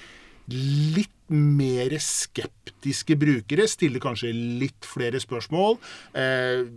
litt 0.54 1.10
mer 1.34 1.96
skeptiske 2.04 3.18
brukere. 3.18 3.66
Stiller 3.72 4.04
kanskje 4.04 4.34
litt 4.34 4.86
flere 4.86 5.22
spørsmål. 5.24 5.80
Eh, 6.20 6.68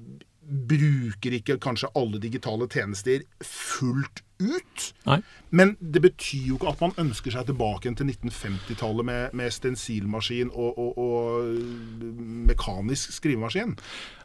bruker 0.46 1.34
ikke 1.40 1.58
kanskje 1.62 1.90
alle 1.98 2.20
digitale 2.22 2.68
tjenester 2.70 3.24
fullt 3.42 4.22
ut. 4.38 4.86
Nei. 5.06 5.20
Men 5.56 5.76
det 5.80 6.02
betyr 6.04 6.50
jo 6.50 6.56
ikke 6.58 6.72
at 6.72 6.82
man 6.82 6.92
ønsker 7.00 7.32
seg 7.32 7.46
tilbake 7.48 7.92
til 7.96 8.10
1950-tallet 8.10 9.06
med, 9.06 9.36
med 9.38 9.54
stensilmaskin 9.54 10.50
og, 10.52 10.76
og, 10.76 10.98
og, 11.00 11.46
mekanisk 12.50 13.14
skrivemaskin. 13.16 13.76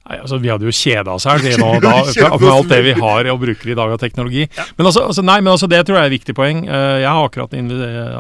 Nei, 0.02 0.18
altså 0.18 0.40
Vi 0.42 0.50
hadde 0.50 0.66
jo 0.66 0.74
kjeda 0.74 1.14
oss 1.14 1.28
her 1.30 1.44
med 1.62 1.86
alt 1.86 2.72
det 2.72 2.82
vi 2.88 2.96
har 2.98 3.30
og 3.32 3.40
bruker 3.44 3.72
i 3.72 3.78
dag 3.78 3.94
av 3.94 4.02
teknologi. 4.02 4.48
Ja. 4.58 4.66
Men, 4.76 4.90
altså, 4.90 5.06
altså, 5.12 5.24
nei, 5.26 5.38
men 5.44 5.54
altså, 5.54 5.70
det 5.72 5.84
tror 5.86 6.00
jeg 6.00 6.10
er 6.10 6.12
et 6.12 6.18
viktig 6.18 6.36
poeng. 6.38 6.66
Eh, 6.66 6.98
jeg 7.04 7.10
har 7.10 7.30
akkurat 7.30 7.56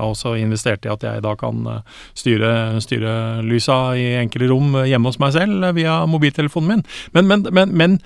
også 0.05 0.36
investert 0.39 0.86
i 0.86 0.93
at 0.93 1.03
jeg 1.07 1.25
da 1.25 1.36
kan 1.39 1.65
eh, 1.74 2.00
styre, 2.13 2.53
styre 2.86 3.15
lysa 3.43 3.81
i 3.98 4.12
enkle 4.21 4.51
rom 4.53 4.77
hjemme 4.86 5.10
hos 5.10 5.19
meg 5.21 5.36
selv 5.36 5.71
via 5.75 6.03
mobiltelefonen 6.07 6.75
min. 6.75 6.88
Men, 7.17 7.27
men, 7.50 7.75
men, 7.75 8.00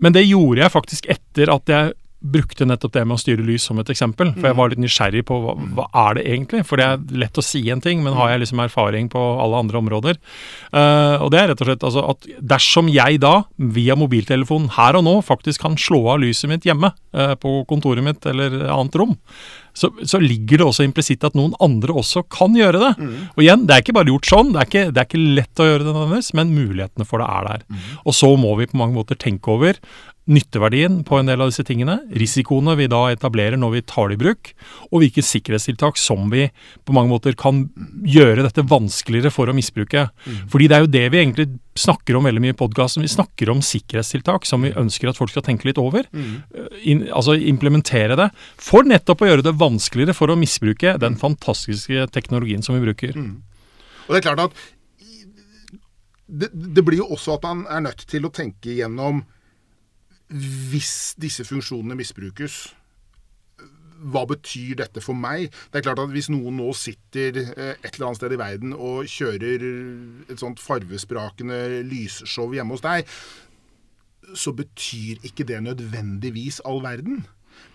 men 0.00 0.16
det 0.16 0.26
gjorde 0.26 0.64
jeg 0.64 0.74
faktisk 0.74 1.10
etter 1.12 1.52
at 1.52 1.70
jeg 1.76 1.96
brukte 2.18 2.66
nettopp 2.66 2.96
det 2.96 3.04
med 3.06 3.14
å 3.14 3.20
styre 3.20 3.44
lys 3.46 3.68
som 3.68 3.78
et 3.78 3.90
eksempel. 3.92 4.32
For 4.34 4.48
jeg 4.50 4.58
var 4.58 4.72
litt 4.72 4.82
nysgjerrig 4.82 5.22
på 5.28 5.38
hva, 5.42 5.54
hva 5.76 5.86
er 6.08 6.18
det 6.18 6.24
egentlig? 6.26 6.64
For 6.66 6.80
det 6.80 6.88
er 6.88 7.20
lett 7.22 7.38
å 7.38 7.44
si 7.44 7.62
en 7.70 7.82
ting, 7.84 8.02
men 8.02 8.16
har 8.18 8.32
jeg 8.32 8.42
liksom 8.42 8.62
erfaring 8.64 9.10
på 9.12 9.22
alle 9.38 9.60
andre 9.62 9.78
områder? 9.78 10.18
Uh, 10.72 11.22
og 11.22 11.30
det 11.34 11.40
er 11.42 11.52
rett 11.52 11.62
og 11.62 11.70
slett 11.70 11.86
altså 11.86 12.04
at 12.10 12.28
dersom 12.54 12.90
jeg 12.90 13.22
da, 13.22 13.36
via 13.56 13.94
mobiltelefonen 13.98 14.72
her 14.74 14.98
og 14.98 15.06
nå, 15.06 15.14
faktisk 15.26 15.62
kan 15.62 15.78
slå 15.78 16.02
av 16.16 16.22
lyset 16.24 16.50
mitt 16.50 16.66
hjemme, 16.66 16.90
uh, 17.14 17.34
på 17.38 17.60
kontoret 17.70 18.04
mitt 18.04 18.26
eller 18.26 18.64
annet 18.66 18.98
rom, 18.98 19.14
så, 19.78 19.90
så, 20.02 20.18
ligger 20.18 20.58
det 20.58 20.66
også 20.66 20.84
implisitt 20.86 21.24
at 21.26 21.36
noen 21.38 21.54
andre 21.62 21.94
også 22.00 22.24
kan 22.34 22.56
gjøre 22.56 22.80
det. 22.82 22.92
Mm. 22.98 23.12
Og 23.36 23.44
igjen, 23.44 23.64
det 23.68 23.76
er 23.76 23.84
ikke 23.84 23.94
bare 23.98 24.10
gjort 24.10 24.30
sånn, 24.30 24.52
det 24.54 24.60
er 24.60 24.70
ikke, 24.70 24.84
det 24.90 25.02
er 25.02 25.08
ikke 25.08 25.24
lett 25.38 25.62
å 25.62 25.68
gjøre 25.68 25.84
det 25.84 25.92
nødvendigvis, 25.92 26.30
men 26.38 26.54
mulighetene 26.56 27.06
for 27.08 27.22
det 27.22 27.28
er 27.30 27.48
der. 27.48 27.64
Mm. 27.68 27.84
Og 28.02 28.16
så 28.18 28.32
må 28.40 28.56
vi 28.58 28.68
på 28.70 28.80
mange 28.80 28.98
måter 28.98 29.18
tenke 29.20 29.54
over 29.54 29.78
nytteverdien 30.28 31.00
på 31.08 31.16
en 31.18 31.28
del 31.30 31.40
av 31.40 31.50
disse 31.50 31.64
tingene, 31.64 31.98
risikoene 32.20 32.74
vi 32.78 32.88
da 32.90 33.00
etablerer 33.12 33.56
når 33.60 33.72
vi 33.78 33.82
tar 33.88 34.10
det 34.10 34.18
i 34.18 34.20
bruk, 34.20 34.50
og 34.90 35.02
hvilke 35.02 35.24
sikkerhetstiltak 35.24 35.96
som 36.00 36.28
vi 36.32 36.46
på 36.84 36.94
mange 36.96 37.12
måter 37.12 37.36
kan 37.38 37.64
gjøre 38.04 38.44
dette 38.44 38.66
vanskeligere 38.68 39.32
for 39.32 39.48
å 39.48 39.56
misbruke. 39.56 40.08
Mm. 40.26 40.42
Fordi 40.52 40.68
det 40.68 40.76
er 40.76 40.84
jo 40.84 40.92
det 40.98 41.04
vi 41.14 41.22
egentlig 41.22 41.48
snakker 41.78 42.18
om 42.18 42.28
veldig 42.28 42.42
mye 42.44 42.56
i 42.56 42.58
podkasten. 42.58 43.06
Vi 43.06 43.12
snakker 43.12 43.52
om 43.52 43.62
sikkerhetstiltak 43.64 44.48
som 44.48 44.66
vi 44.66 44.74
ønsker 44.76 45.10
at 45.10 45.18
folk 45.18 45.32
skal 45.32 45.46
tenke 45.46 45.68
litt 45.68 45.80
over. 45.80 46.08
Mm. 46.12 46.34
In, 46.84 47.04
altså 47.08 47.38
implementere 47.38 48.18
det, 48.18 48.30
for 48.60 48.88
nettopp 48.88 49.24
å 49.24 49.30
gjøre 49.30 49.46
det 49.48 49.56
vanskeligere 49.60 50.16
for 50.16 50.32
å 50.32 50.38
misbruke 50.38 50.98
den 51.00 51.16
fantastiske 51.20 52.08
teknologien 52.12 52.64
som 52.64 52.76
vi 52.76 52.84
bruker. 52.84 53.16
Mm. 53.16 53.38
Og 54.08 54.12
det 54.12 54.20
er 54.20 54.28
klart 54.28 54.44
at 54.48 54.66
det, 56.28 56.52
det 56.52 56.84
blir 56.84 57.00
jo 57.00 57.08
også 57.16 57.38
at 57.38 57.48
man 57.48 57.64
er 57.72 57.86
nødt 57.88 58.04
til 58.08 58.28
å 58.28 58.32
tenke 58.34 58.76
gjennom 58.76 59.22
hvis 60.28 61.14
disse 61.20 61.44
funksjonene 61.48 61.96
misbrukes, 61.98 62.60
hva 63.98 64.22
betyr 64.30 64.76
dette 64.78 65.02
for 65.02 65.18
meg? 65.18 65.48
Det 65.72 65.80
er 65.80 65.86
klart 65.88 66.02
at 66.02 66.12
Hvis 66.12 66.28
noen 66.30 66.60
nå 66.60 66.68
sitter 66.76 67.40
eh, 67.42 67.74
et 67.82 67.94
eller 67.96 68.10
annet 68.10 68.20
sted 68.20 68.34
i 68.34 68.38
verden 68.38 68.74
og 68.76 69.08
kjører 69.10 69.64
et 70.30 70.38
sånt 70.38 70.62
farvesprakende 70.62 71.82
lysshow 71.88 72.54
hjemme 72.54 72.76
hos 72.76 72.84
deg, 72.84 73.08
så 74.38 74.52
betyr 74.52 75.24
ikke 75.26 75.46
det 75.48 75.62
nødvendigvis 75.64 76.60
all 76.68 76.82
verden. 76.84 77.24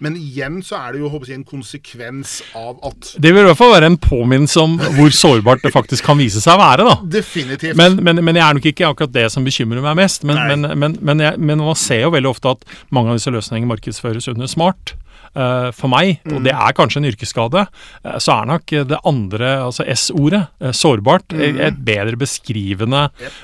Men 0.04 0.18
igjen 0.20 0.58
så 0.66 0.75
er 0.82 0.96
det 0.96 1.04
jo 1.04 1.10
jeg, 1.13 1.38
en 1.38 1.46
konsekvens 1.48 2.42
av 2.58 2.80
at 2.84 3.13
Det 3.24 3.32
vil 3.32 3.46
i 3.46 3.48
hvert 3.48 3.60
fall 3.60 3.72
være 3.72 3.92
en 3.92 4.00
påminnelse 4.02 4.60
om 4.60 4.74
hvor 4.98 5.13
sårbart 5.16 5.63
det 5.63 5.72
faktisk 5.72 6.04
kan 6.10 6.20
vise 6.20 6.42
seg 6.44 6.58
å 6.58 6.60
være. 6.60 6.88
da. 6.90 6.96
Definitivt. 7.20 7.78
Men, 7.80 8.00
men, 8.04 8.20
men 8.25 8.40
jeg 8.40 8.44
er 8.44 8.58
nok 8.58 8.68
ikke 8.74 8.90
akkurat 8.90 9.13
det 9.16 9.30
som 9.32 9.48
bekymrer 9.48 9.86
meg 9.86 9.96
mest. 10.02 10.28
Men, 10.28 10.68
men, 10.75 11.24
jeg, 11.24 11.40
men 11.40 11.63
man 11.63 11.80
ser 11.80 12.04
jo 12.04 12.12
veldig 12.18 12.34
ofte 12.34 12.58
at 12.58 12.68
mange 12.94 13.13
av 13.13 13.22
disse 13.22 13.32
løsningene 13.34 13.72
markedsføres 13.72 14.28
under 14.34 14.52
smart. 14.52 14.96
Uh, 15.34 15.72
for 15.74 15.90
meg, 15.90 16.20
mm. 16.22 16.34
og 16.36 16.44
det 16.46 16.52
er 16.54 16.75
kanskje 16.78 17.00
en 17.02 17.08
yrkesskade, 17.10 17.63
uh, 17.66 18.18
så 18.22 18.36
er 18.36 18.50
nok 18.52 18.74
det 18.86 19.00
andre, 19.10 19.48
altså 19.66 19.82
S-ordet, 19.90 20.44
uh, 20.62 20.70
sårbart, 20.78 21.34
mm. 21.34 21.58
et 21.72 21.80
bedre 21.82 22.20
beskrivende 22.22 23.08
yep. 23.18 23.40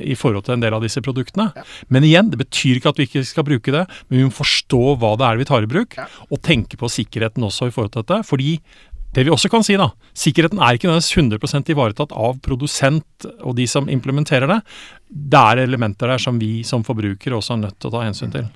i 0.00 0.16
forhold 0.16 0.46
til 0.46 0.56
en 0.56 0.62
del 0.64 0.72
av 0.72 0.84
disse 0.84 1.02
produktene. 1.04 1.50
Ja. 1.52 1.66
Men 1.92 2.06
igjen, 2.08 2.30
det 2.32 2.40
betyr 2.40 2.80
ikke 2.80 2.94
at 2.94 3.00
vi 3.00 3.08
ikke 3.08 3.24
skal 3.28 3.44
bruke 3.44 3.74
det, 3.74 3.84
men 4.08 4.16
vi 4.16 4.26
må 4.30 4.32
forstå 4.32 4.80
hva 5.02 5.12
det 5.20 5.28
er 5.28 5.40
vi 5.42 5.48
tar 5.50 5.66
i 5.66 5.70
bruk, 5.70 5.98
ja. 6.00 6.08
og 6.28 6.40
tenke 6.46 6.80
på 6.80 6.90
sikkerheten 6.92 7.44
også 7.44 7.68
i 7.68 7.74
forhold 7.74 7.92
til 7.92 8.06
dette. 8.06 8.22
fordi 8.28 8.56
det 9.16 9.24
vi 9.24 9.32
også 9.32 9.48
kan 9.52 9.64
si, 9.64 9.76
da, 9.80 9.88
sikkerheten 10.16 10.60
er 10.60 10.76
ikke 10.76 10.88
nødvendigvis 10.90 11.40
100% 11.40 11.72
ivaretatt 11.72 12.12
av 12.12 12.40
produsent 12.44 13.26
og 13.40 13.56
de 13.56 13.64
som 13.70 13.88
implementerer 13.88 14.50
det. 14.50 14.58
Det 15.08 15.40
er 15.40 15.64
elementer 15.64 16.12
der 16.12 16.20
som 16.22 16.40
vi 16.40 16.60
som 16.64 16.84
forbrukere 16.84 17.38
også 17.38 17.56
er 17.56 17.62
nødt 17.64 17.78
til 17.80 17.88
å 17.88 17.94
ta 17.96 18.04
hensyn 18.04 18.34
til. 18.34 18.50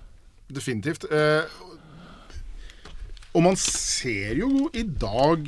Definitivt. 0.53 1.09
Eh, 1.09 1.49
og 3.33 3.45
man 3.47 3.57
ser 3.61 4.37
jo 4.43 4.69
i 4.77 4.85
dag 4.85 5.47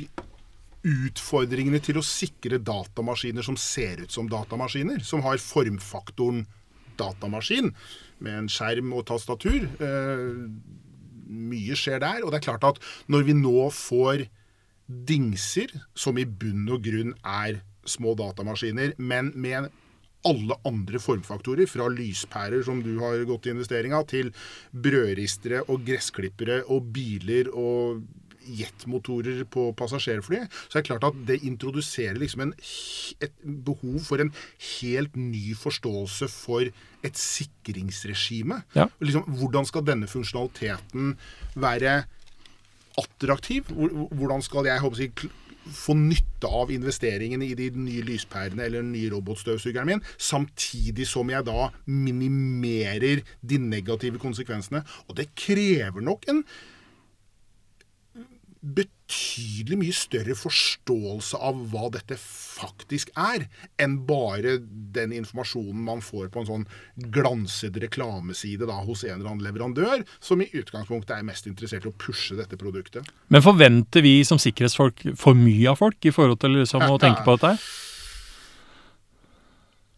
utfordringene 0.85 1.81
til 1.81 1.99
å 1.99 2.05
sikre 2.05 2.59
datamaskiner 2.61 3.45
som 3.45 3.57
ser 3.57 4.03
ut 4.05 4.13
som 4.13 4.29
datamaskiner. 4.29 5.01
Som 5.05 5.23
har 5.25 5.41
formfaktoren 5.41 6.43
datamaskin 6.99 7.71
med 8.23 8.39
en 8.39 8.49
skjerm 8.51 8.93
og 8.95 9.05
tastatur. 9.09 9.67
Eh, 9.81 10.25
mye 11.25 11.77
skjer 11.77 12.01
der. 12.03 12.23
Og 12.23 12.33
det 12.33 12.41
er 12.41 12.47
klart 12.49 12.67
at 12.69 12.81
når 13.11 13.29
vi 13.29 13.37
nå 13.37 13.69
får 13.73 14.27
dingser, 14.85 15.71
som 15.97 16.17
i 16.21 16.27
bunn 16.29 16.67
og 16.69 16.83
grunn 16.85 17.15
er 17.25 17.63
små 17.89 18.13
datamaskiner, 18.17 18.93
men 18.97 19.31
med 19.33 19.57
en 19.59 19.71
alle 20.25 20.57
andre 20.67 20.99
formfaktorer, 21.01 21.69
fra 21.69 21.87
lyspærer 21.91 22.65
som 22.65 22.81
du 22.83 22.95
har 23.01 23.23
gått 23.29 23.47
i 23.47 23.53
investering 23.53 23.95
av, 23.95 24.07
til 24.09 24.31
brødristere 24.71 25.63
og 25.69 25.85
gressklippere 25.87 26.63
og 26.73 26.93
biler 26.95 27.51
og 27.53 28.05
jetmotorer 28.45 29.43
på 29.49 29.69
passasjerfly, 29.77 30.43
så 30.67 30.77
er 30.77 30.83
det 30.83 30.89
klart 30.89 31.07
at 31.07 31.21
det 31.27 31.39
introduserer 31.47 32.19
liksom 32.21 32.45
en, 32.45 32.51
et 33.23 33.33
behov 33.43 34.01
for 34.05 34.21
en 34.21 34.31
helt 34.79 35.15
ny 35.17 35.55
forståelse 35.57 36.29
for 36.31 36.67
et 37.05 37.21
sikringsregime. 37.21 38.61
Ja. 38.77 38.87
Liksom, 39.01 39.25
hvordan 39.39 39.65
skal 39.69 39.85
denne 39.87 40.09
funksjonaliteten 40.09 41.15
være 41.57 42.03
attraktiv? 43.01 43.71
Hvordan 43.73 44.45
skal 44.45 44.69
jeg 44.69 44.83
håper 44.83 45.03
jeg, 45.03 45.33
få 45.73 45.95
nytte 45.97 46.49
av 46.49 46.71
investeringene 46.73 47.47
i 47.47 47.57
de 47.57 47.71
nye 47.79 48.03
lyspærene 48.05 48.67
eller 48.67 48.83
den 48.83 48.93
nye 48.93 49.11
robotstøvsugeren 49.13 49.89
min, 49.89 50.05
samtidig 50.17 51.07
som 51.09 51.31
jeg 51.31 51.47
da 51.47 51.69
minimerer 51.89 53.23
de 53.41 53.59
negative 53.61 54.21
konsekvensene. 54.21 54.83
Og 55.09 55.17
det 55.17 55.31
krever 55.37 56.03
nok 56.05 56.29
en 56.31 56.43
betydelig 58.65 59.77
mye 59.77 59.93
større 59.93 60.33
forståelse 60.37 61.37
av 61.37 61.59
hva 61.69 61.89
dette 61.93 62.17
faktisk 62.17 63.11
er, 63.19 63.45
enn 63.81 63.99
bare 64.07 64.57
den 64.95 65.13
informasjonen 65.13 65.83
man 65.85 66.01
får 66.05 66.31
på 66.33 66.41
en 66.41 66.49
sånn 66.49 66.65
glanset 67.13 67.77
reklameside 67.83 68.65
da, 68.65 68.79
hos 68.87 69.03
en 69.05 69.19
eller 69.19 69.35
annen 69.35 69.45
leverandør, 69.45 70.05
som 70.17 70.41
i 70.41 70.49
utgangspunktet 70.49 71.13
er 71.17 71.27
mest 71.27 71.45
interessert 71.49 71.85
i 71.85 71.91
å 71.91 71.97
pushe 72.01 72.37
dette 72.39 72.57
produktet. 72.57 73.05
Men 73.29 73.45
forventer 73.45 74.05
vi 74.05 74.17
som 74.25 74.41
sikkerhetsfolk 74.41 75.05
for 75.19 75.37
mye 75.37 75.69
av 75.69 75.79
folk 75.83 76.09
i 76.09 76.15
forhold 76.15 76.41
til 76.41 76.57
liksom, 76.57 76.87
å 76.89 76.97
tenke 77.01 77.21
på 77.27 77.37
dette? 77.37 77.53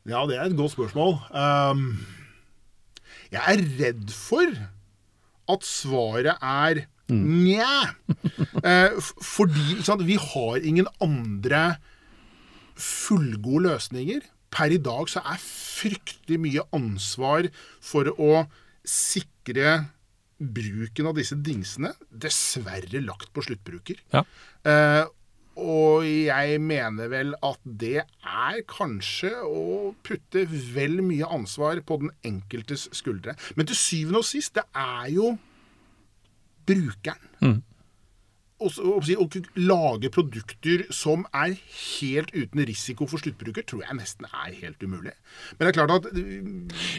Ja, 0.07 0.23
det 0.27 0.37
er 0.37 0.47
et 0.47 0.59
godt 0.59 0.75
spørsmål. 0.75 1.17
Um, 1.31 1.89
jeg 3.31 3.43
er 3.43 3.65
redd 3.79 4.11
for 4.15 4.51
at 5.51 5.65
svaret 5.67 6.39
er 6.43 6.85
Nja. 7.13 7.93
Eh, 8.63 8.97
fordi 9.23 9.81
sant, 9.85 10.03
vi 10.07 10.17
har 10.19 10.63
ingen 10.63 10.89
andre 11.03 11.77
fullgode 12.77 13.67
løsninger. 13.69 14.25
Per 14.53 14.73
i 14.73 14.79
dag 14.81 15.09
så 15.11 15.23
er 15.23 15.43
fryktelig 15.43 16.39
mye 16.41 16.65
ansvar 16.75 17.49
for 17.83 18.09
å 18.15 18.47
sikre 18.87 19.77
bruken 20.37 21.09
av 21.09 21.17
disse 21.17 21.35
dingsene 21.41 21.93
dessverre 22.11 23.01
lagt 23.03 23.31
på 23.33 23.43
sluttbruker. 23.45 24.01
Ja. 24.13 24.23
Eh, 24.67 25.05
og 25.57 26.05
jeg 26.05 26.59
mener 26.61 27.09
vel 27.09 27.33
at 27.45 27.61
det 27.65 28.03
er 28.05 28.59
kanskje 28.69 29.31
å 29.41 29.95
putte 30.05 30.43
vel 30.45 30.99
mye 31.01 31.25
ansvar 31.33 31.81
på 31.81 31.97
den 32.03 32.13
enkeltes 32.27 32.85
skuldre. 32.93 33.33
Men 33.57 33.69
til 33.69 33.79
syvende 33.79 34.21
og 34.21 34.27
sist, 34.29 34.53
det 34.59 34.67
er 34.77 35.09
jo 35.15 35.31
brukeren. 36.67 37.17
Mm. 37.41 37.61
Og 38.59 38.73
lage 39.55 40.09
produkter 40.13 40.85
som 40.93 41.25
er 41.35 41.53
helt 41.99 42.31
uten 42.33 42.63
risiko 42.65 43.05
for 43.09 43.21
sluttbruker, 43.21 43.61
tror 43.69 43.83
jeg 43.85 43.97
nesten 43.99 44.25
er 44.31 44.55
helt 44.63 44.81
umulig. 44.81 45.13
Men 45.57 45.67
det 45.67 45.69
er 45.69 45.77
klart 45.77 45.93
at 45.97 46.07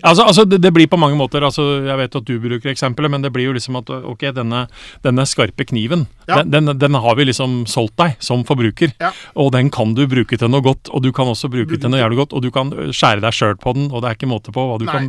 Altså, 0.06 0.22
altså 0.22 0.44
det, 0.46 0.60
det 0.62 0.70
blir 0.74 0.86
på 0.90 0.98
mange 1.00 1.16
måter 1.18 1.42
altså, 1.42 1.64
Jeg 1.86 1.96
vet 1.98 2.14
at 2.20 2.24
du 2.28 2.34
bruker 2.42 2.70
eksempelet, 2.70 3.10
men 3.10 3.22
det 3.24 3.32
blir 3.34 3.48
jo 3.48 3.54
liksom 3.56 3.78
at 3.80 3.90
ok, 3.90 4.28
denne, 4.36 4.66
denne 5.04 5.26
skarpe 5.26 5.66
kniven, 5.68 6.06
Ja. 6.28 6.42
den, 6.44 6.50
den, 6.68 6.78
den 6.78 6.94
har 6.94 7.16
vi 7.16 7.24
liksom 7.24 7.62
solgt 7.66 7.96
deg 7.98 8.16
som 8.20 8.44
forbruker. 8.44 8.92
Ja. 9.00 9.10
Og 9.34 9.50
den 9.54 9.70
kan 9.74 9.94
du 9.96 10.04
bruke 10.10 10.36
til 10.38 10.50
noe 10.52 10.62
godt, 10.62 10.90
og 10.92 11.02
du 11.02 11.10
kan 11.16 11.26
også 11.32 11.48
bruke 11.50 11.78
til 11.80 11.90
noe 11.90 12.00
jævlig 12.02 12.18
godt. 12.22 12.34
Og 12.36 12.42
du 12.44 12.50
kan 12.54 12.70
skjære 12.92 13.22
deg 13.24 13.32
sjøl 13.34 13.56
på 13.58 13.72
den, 13.78 13.88
og 13.90 14.02
det 14.04 14.10
er 14.12 14.18
ikke 14.18 14.28
måte 14.30 14.52
på 14.54 14.66
hva 14.68 14.78
du 14.78 14.84
Nei. 14.86 14.94
kan 14.94 15.08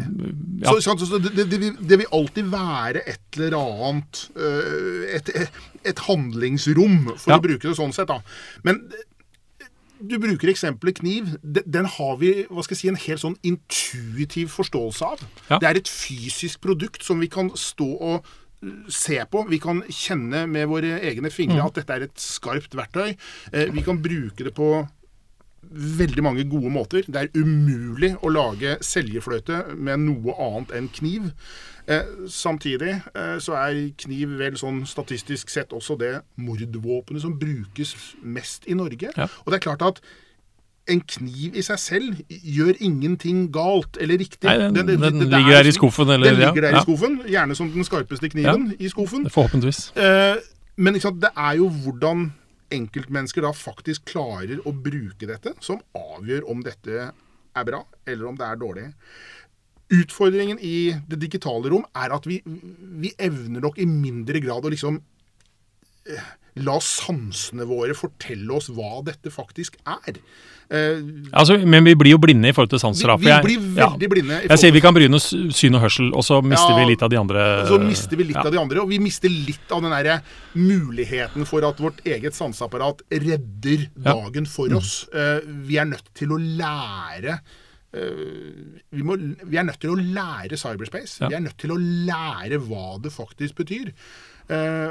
ja. 0.64 0.74
Så, 0.80 0.96
så, 0.98 1.06
så 1.14 1.20
det, 1.20 1.46
det, 1.52 1.60
vil- 1.60 1.78
det 1.90 2.00
vil 2.02 2.10
alltid 2.16 2.50
være 2.52 3.04
et 3.06 3.38
eller 3.40 3.58
annet 3.60 4.24
øh, 4.36 5.04
et, 5.20 5.30
et, 5.36 5.60
et 5.86 6.00
handlingsrom, 6.08 7.18
for 7.18 7.32
Ja. 7.32 7.38
å 7.40 7.42
bruke 7.44 7.62
det 7.70 7.76
sånn 7.78 7.94
sett. 7.94 8.08
da. 8.08 8.22
Men 8.64 8.90
du 10.02 10.18
bruker 10.18 10.48
eksempelet 10.50 11.00
kniv. 11.02 11.38
Den, 11.44 11.86
har 11.86 12.18
vi 12.18 12.46
hva 12.50 12.64
skal 12.64 12.76
jeg 12.76 12.82
si, 12.82 12.88
en 12.88 12.96
helt 12.96 13.24
sånn 13.24 13.38
intuitiv 13.44 14.48
forståelse 14.56 15.02
av. 15.06 15.24
Ja. 15.50 15.60
Det 15.60 15.68
er 15.70 15.80
et 15.82 15.92
fysisk 15.92 16.62
produkt 16.62 17.04
som 17.04 17.20
vi 17.20 17.28
kan 17.28 17.50
stå 17.52 17.90
og 18.00 18.26
øh, 18.64 18.86
se 18.88 19.20
på. 19.32 19.46
Vi 19.50 19.60
kan 19.60 19.82
kjenne 19.90 20.46
med 20.48 20.68
våre 20.72 21.00
egne 21.02 21.32
fingre 21.32 21.66
at 21.66 21.76
dette 21.82 21.90
er 21.98 22.08
et 22.08 22.16
skarpt 22.16 22.76
verktøy. 22.80 23.18
Eh, 23.52 23.68
vi 23.76 23.82
kan 23.84 24.00
bruke 24.02 24.44
det 24.48 24.54
på 24.56 24.88
veldig 25.72 26.24
mange 26.24 26.44
gode 26.50 26.70
måter. 26.74 27.04
Det 27.08 27.16
er 27.16 27.30
umulig 27.40 28.16
å 28.24 28.32
lage 28.32 28.78
seljefløyte 28.86 29.76
med 29.78 30.00
noe 30.06 30.36
annet 30.40 30.72
enn 30.78 30.88
kniv. 30.94 31.32
Eh, 31.90 32.06
samtidig 32.30 32.92
eh, 33.16 33.38
så 33.42 33.56
er 33.58 33.78
kniv 33.98 34.36
vel 34.40 34.58
sånn 34.62 34.84
statistisk 34.86 35.50
sett 35.50 35.74
også 35.74 35.98
det 35.98 36.20
mordvåpenet 36.38 37.22
som 37.24 37.38
brukes 37.40 37.96
mest 38.24 38.68
i 38.70 38.78
Norge. 38.78 39.10
Ja. 39.18 39.26
Og 39.46 39.52
det 39.54 39.60
er 39.60 39.66
klart 39.72 39.82
at 39.88 40.02
en 40.90 41.02
kniv 41.06 41.54
i 41.58 41.62
seg 41.62 41.78
selv 41.82 42.22
gjør 42.30 42.78
ingenting 42.82 43.48
galt 43.54 43.98
eller 44.02 44.18
riktig. 44.18 44.48
Nei, 44.50 44.58
den- 44.74 44.88
den 44.88 45.20
det 45.20 45.28
ligger 45.30 45.60
er 45.60 45.64
der 45.64 45.70
i 45.70 45.72
skuffen, 45.72 46.10
eller- 46.10 46.30
Den 46.32 46.40
ligger 46.40 46.62
der 46.62 46.72
ja. 46.72 46.80
i 46.80 46.82
skuffen, 46.82 47.20
gjerne 47.30 47.56
som 47.56 47.70
den 47.72 47.84
skarpeste 47.84 48.30
kniven 48.30 48.76
i 48.80 48.88
skuffen. 48.90 49.30
Forhåpentligvis. 49.30 49.92
Eh, 49.96 50.36
men 50.78 51.00
sant, 51.00 51.22
det 51.22 51.30
er 51.38 51.56
jo 51.58 51.70
hvordan 51.70 52.32
enkeltmennesker 52.74 53.46
da 53.46 53.52
faktisk 53.56 54.10
klarer 54.14 54.62
å 54.68 54.74
bruke 54.74 55.28
dette, 55.30 55.56
som 55.64 55.82
avgjør 55.98 56.48
om 56.52 56.64
dette 56.66 57.10
er 57.10 57.68
bra, 57.68 57.84
eller 58.06 58.30
om 58.30 58.38
det 58.40 58.48
er 58.48 58.60
dårlig. 58.62 58.88
Utfordringen 59.90 60.60
i 60.62 60.92
det 61.10 61.18
digitale 61.24 61.72
rom 61.74 61.86
er 61.98 62.14
at 62.14 62.28
vi, 62.30 62.42
vi 62.46 63.14
evner 63.18 63.64
nok 63.66 63.80
i 63.82 63.88
mindre 63.90 64.42
grad 64.44 64.68
å 64.68 64.74
liksom 64.74 65.00
La 66.60 66.76
sansene 66.84 67.64
våre 67.70 67.94
fortelle 67.96 68.52
oss 68.52 68.68
hva 68.74 69.00
dette 69.06 69.32
faktisk 69.32 69.78
er. 69.88 70.18
Eh, 70.70 70.98
Altså, 71.32 71.56
men 71.66 71.86
vi 71.86 71.94
blir 71.98 72.12
jo 72.12 72.20
blinde 72.22 72.50
i 72.50 72.54
forhold 72.54 72.70
til 72.74 72.82
sanser. 72.82 73.14
Vi, 73.18 73.26
vi, 73.26 73.30
jeg- 73.32 73.46
blir 73.46 73.60
blir 73.62 73.78
ja. 73.80 73.88
veldig 73.94 74.10
blinde. 74.12 74.40
Jeg 74.50 74.60
sier 74.60 74.74
vi 74.76 74.82
kan 74.84 74.94
bryne 74.98 75.16
oss 75.16 75.30
syn 75.56 75.78
og 75.78 75.82
hørsel, 75.86 76.10
og 76.14 76.26
så 76.26 76.42
mister 76.44 76.74
Ja, 76.74 76.82
vi 76.82 76.90
litt 76.92 77.06
av 77.06 77.10
de 77.14 77.18
andre 77.22 77.46
Så 77.70 77.80
mister 77.82 78.18
vi 78.20 78.28
litt 78.28 78.36
ja. 78.36 78.44
av 78.44 78.52
de 78.52 78.60
andre, 78.60 78.82
og 78.84 78.90
vi 78.92 79.00
mister 79.00 79.30
litt 79.32 79.72
av 79.72 79.82
den 79.86 79.92
derre 79.96 80.20
muligheten 80.58 81.46
for 81.48 81.64
at 81.70 81.80
vårt 81.82 82.04
eget 82.06 82.36
sanseapparat 82.38 83.02
redder 83.10 83.88
dagen 83.96 84.46
for 84.50 84.74
oss. 84.76 85.06
Eh, 85.14 85.40
vi 85.70 85.78
er 85.80 85.86
nødt 85.94 86.12
til 86.18 86.36
å 86.36 86.38
lære 86.42 87.40
eh, 87.94 88.84
vi, 88.92 89.02
må, 89.06 89.16
vi 89.46 89.58
er 89.58 89.64
nødt 89.70 89.80
til 89.82 89.96
å 89.96 89.98
lære 90.02 90.60
cyberspace. 90.60 91.22
Ja. 91.24 91.30
Vi 91.32 91.40
er 91.40 91.46
nødt 91.48 91.58
til 91.62 91.72
å 91.74 91.80
lære 91.80 92.60
hva 92.68 92.98
det 93.02 93.14
faktisk 93.16 93.56
betyr. 93.64 93.94
Eh, 94.50 94.90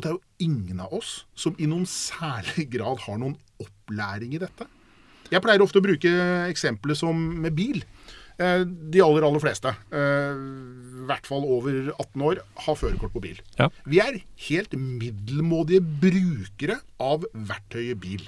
og 0.00 0.04
det 0.06 0.10
er 0.10 0.16
jo 0.16 0.46
ingen 0.48 0.78
av 0.80 0.94
oss 0.96 1.24
som 1.36 1.52
i 1.60 1.66
noen 1.68 1.84
særlig 1.88 2.64
grad 2.72 3.02
har 3.04 3.18
noen 3.20 3.34
opplæring 3.60 4.32
i 4.32 4.40
dette. 4.40 4.64
Jeg 5.30 5.42
pleier 5.44 5.60
ofte 5.62 5.78
å 5.78 5.84
bruke 5.84 6.10
eksempelet 6.48 6.96
som 6.98 7.20
med 7.44 7.52
bil. 7.54 7.82
Eh, 8.40 8.64
De 8.64 9.02
aller, 9.04 9.26
aller 9.28 9.42
fleste, 9.44 9.68
eh, 9.92 10.40
i 10.40 11.04
hvert 11.10 11.28
fall 11.28 11.44
over 11.44 11.92
18 12.00 12.24
år, 12.30 12.40
har 12.64 12.78
førerkort 12.80 13.12
på 13.12 13.20
bil. 13.26 13.42
Ja. 13.58 13.68
Vi 13.84 14.00
er 14.00 14.22
helt 14.48 14.72
middelmådige 14.72 15.84
brukere 16.00 16.80
av 16.98 17.26
verktøyet 17.34 18.00
bil. 18.00 18.24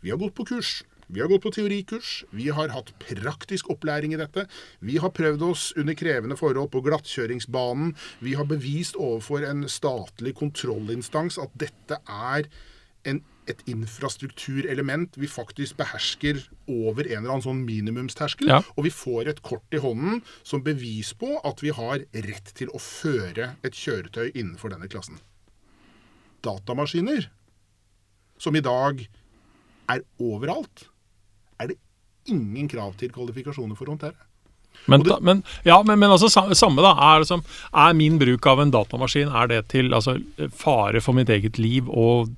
Vi 0.00 0.10
har 0.10 0.16
gått 0.18 0.34
på 0.38 0.46
kurs. 0.48 0.78
Vi 1.08 1.22
har 1.22 1.28
gått 1.28 1.42
på 1.46 1.52
teorikurs. 1.56 2.24
Vi 2.36 2.50
har 2.52 2.68
hatt 2.74 2.92
praktisk 3.00 3.70
opplæring 3.72 4.12
i 4.12 4.20
dette. 4.20 4.44
Vi 4.84 4.98
har 5.00 5.14
prøvd 5.16 5.44
oss 5.46 5.70
under 5.80 5.96
krevende 5.96 6.36
forhold 6.36 6.68
på 6.74 6.82
glattkjøringsbanen. 6.84 7.94
Vi 8.20 8.34
har 8.36 8.48
bevist 8.48 8.98
overfor 9.00 9.46
en 9.48 9.64
statlig 9.72 10.34
kontrollinstans 10.36 11.40
at 11.40 11.54
dette 11.56 11.96
er 12.04 12.50
en, 13.08 13.22
et 13.48 13.62
infrastrukturelement 13.70 15.16
vi 15.16 15.30
faktisk 15.32 15.78
behersker 15.78 16.42
over 16.68 17.06
en 17.06 17.22
eller 17.22 17.38
annen 17.38 17.46
sånn 17.46 17.64
minimumsterskel. 17.64 18.50
Ja. 18.52 18.60
Og 18.76 18.84
vi 18.90 18.92
får 18.92 19.32
et 19.32 19.40
kort 19.46 19.72
i 19.72 19.80
hånden 19.80 20.20
som 20.42 20.64
bevis 20.66 21.14
på 21.16 21.38
at 21.40 21.64
vi 21.64 21.72
har 21.72 22.04
rett 22.28 22.52
til 22.58 22.68
å 22.76 22.82
føre 22.82 23.54
et 23.64 23.80
kjøretøy 23.80 24.34
innenfor 24.34 24.76
denne 24.76 24.90
klassen. 24.92 25.16
Datamaskiner, 26.44 27.30
som 28.38 28.54
i 28.54 28.62
dag 28.62 29.00
er 29.88 30.04
overalt, 30.20 30.84
er 31.60 31.72
det 31.72 31.78
ingen 32.28 32.68
krav 32.68 32.94
til 33.00 33.10
kvalifikasjoner 33.14 33.76
for 33.78 33.88
å 33.88 33.94
håndtere. 33.96 34.16
Men, 34.86 35.02
det- 35.02 35.16
men, 35.26 35.40
ja, 35.66 35.82
men, 35.82 35.98
men 35.98 36.12
altså, 36.14 36.28
samme 36.30 36.84
da, 36.84 36.92
er, 36.94 37.22
liksom, 37.24 37.42
er 37.74 37.96
min 37.98 38.18
bruk 38.20 38.46
av 38.46 38.60
en 38.62 38.70
datamaskin 38.72 39.28
er 39.34 39.48
det 39.50 39.62
til 39.72 39.90
altså, 39.96 40.14
fare 40.54 41.00
for 41.04 41.16
mitt 41.18 41.28
eget 41.34 41.58
liv 41.58 41.88
og 41.90 42.30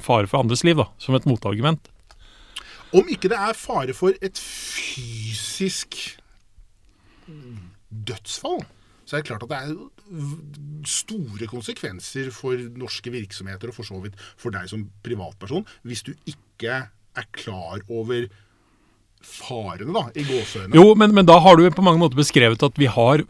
fare 0.00 0.28
for 0.30 0.38
andres 0.44 0.62
liv, 0.64 0.76
da, 0.78 0.86
som 1.02 1.16
et 1.18 1.26
motargument? 1.28 1.88
Om 2.92 3.08
ikke 3.08 3.30
det 3.32 3.38
er 3.40 3.56
fare 3.56 3.94
for 3.96 4.12
et 4.22 4.38
fysisk 4.38 5.96
dødsfall, 7.90 8.62
så 9.06 9.16
er 9.18 9.22
det 9.22 9.28
klart 9.28 9.42
at 9.44 9.52
det 9.52 9.58
er 9.58 10.86
store 10.88 11.48
konsekvenser 11.50 12.30
for 12.34 12.56
norske 12.78 13.12
virksomheter, 13.12 13.72
og 13.72 13.76
for 13.76 13.88
så 13.88 13.98
vidt 14.04 14.16
for 14.40 14.54
deg 14.54 14.68
som 14.70 14.86
privatperson, 15.04 15.66
hvis 15.88 16.04
du 16.06 16.12
ikke 16.28 16.78
er 16.86 17.28
klar 17.36 17.82
over 17.92 18.28
farene, 19.26 19.92
da, 19.94 20.02
i 20.18 20.24
gåseøynene. 20.26 20.74
Jo, 20.76 20.94
men, 20.98 21.12
men 21.14 21.26
da 21.28 21.38
har 21.42 21.56
du 21.56 21.64
på 21.70 21.82
mange 21.84 22.00
måter 22.02 22.18
beskrevet 22.18 22.62
at 22.62 22.78
vi 22.80 22.86
har 22.90 23.22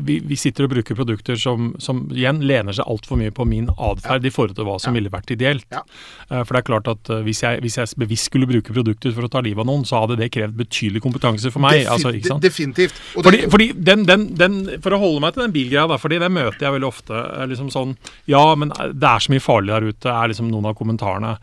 Vi, 0.00 0.18
vi 0.26 0.36
sitter 0.36 0.64
og 0.66 0.70
bruker 0.74 0.94
produkter 0.98 1.36
som, 1.40 1.70
som 1.82 2.02
igjen 2.12 2.40
lener 2.46 2.74
seg 2.76 2.84
altfor 2.90 3.16
mye 3.20 3.32
på 3.34 3.44
min 3.48 3.68
atferd 3.78 4.24
i 4.26 4.30
forhold 4.34 4.56
til 4.58 4.66
hva 4.68 4.76
som 4.80 4.92
Ja. 4.94 4.98
ville 5.00 5.10
vært 5.12 5.30
ideelt. 5.32 5.64
Ja. 5.72 5.82
Eh, 6.30 6.42
For 6.44 6.54
det 6.54 6.60
er 6.62 6.66
klart 6.68 6.88
at 6.90 7.10
eh, 7.10 7.22
hvis 7.26 7.40
jeg, 7.42 7.60
hvis 7.64 7.76
jeg 7.78 7.94
bevisst 7.98 8.28
skulle 8.30 8.46
bruke 8.50 8.74
produkter 8.74 9.12
for 9.16 9.26
å 9.26 9.30
ta 9.32 9.40
livet 9.44 9.62
av 9.62 9.66
noen, 9.70 9.84
så 9.88 10.00
hadde 10.02 10.16
det 10.20 10.30
krevd 10.34 10.56
betydelig 10.58 11.02
kompetanse 11.04 11.50
for 11.54 11.60
meg. 11.64 11.80
Defin- 11.84 11.92
altså, 11.94 12.12
ikke 12.18 12.30
sant? 12.32 12.42
Definitivt. 12.44 13.00
Og 13.16 13.24
Fordi, 13.24 13.40
fordi 13.50 13.68
den, 13.90 14.04
den, 14.08 14.26
den, 14.36 14.58
For 14.82 14.90
å 14.96 15.00
holde 15.02 15.20
meg 15.24 15.34
til 15.34 15.44
den 15.46 15.54
bilgreia, 15.56 15.86
da, 15.88 15.96
fordi 16.02 16.18
det 16.20 16.30
møter 16.34 16.66
jeg 16.66 16.76
veldig 16.76 16.88
ofte. 16.90 17.14
eh, 17.40 17.46
liksom 17.50 17.70
sånn, 17.72 17.96
Ja, 18.30 18.54
men 18.54 18.68
det 18.76 19.08
er 19.10 19.18
så 19.24 19.32
mye 19.34 19.40
farlig 19.44 19.74
der 19.74 19.88
ute, 19.90 20.10
er 20.12 20.28
liksom 20.34 20.50
noen 20.50 20.66
av 20.70 20.76
kommentarene. 20.78 21.36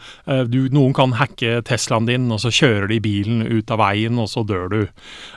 Du, 0.52 0.68
noen 0.70 0.94
kan 0.94 1.14
hacke 1.18 1.62
Teslaen 1.66 2.06
din, 2.08 2.30
og 2.32 2.40
så 2.44 2.52
kjører 2.54 2.88
de 2.92 3.00
bilen 3.04 3.42
ut 3.48 3.72
av 3.72 3.80
veien 3.80 3.97
veien, 3.98 4.22
og 4.22 4.30
så 4.32 4.46
dør 4.48 4.70
du. 4.72 4.80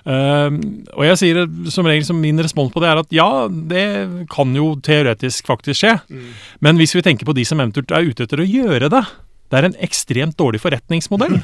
Uh, 0.05 0.61
og 0.97 1.07
jeg 1.09 1.21
sier 1.23 1.43
som 1.73 1.89
regel 1.89 2.07
som 2.07 2.21
min 2.21 2.41
respons 2.43 2.73
på 2.73 2.85
det 2.85 2.93
er 2.93 3.03
at 3.03 3.15
ja, 3.15 3.31
det 3.49 3.87
kan 4.33 4.55
jo 4.57 4.75
teoretisk 4.85 5.51
faktisk 5.51 5.83
skje. 5.83 5.97
Mm. 6.13 6.31
Men 6.67 6.81
hvis 6.81 6.95
vi 6.97 7.05
tenker 7.07 7.29
på 7.29 7.37
de 7.37 7.47
som 7.49 7.61
eventuelt 7.63 7.93
er 7.97 8.13
ute 8.13 8.29
etter 8.29 8.45
å 8.45 8.49
gjøre 8.49 8.93
det, 8.93 9.05
det 9.51 9.59
er 9.59 9.67
en 9.69 9.77
ekstremt 9.83 10.37
dårlig 10.43 10.61
forretningsmodell. 10.63 11.37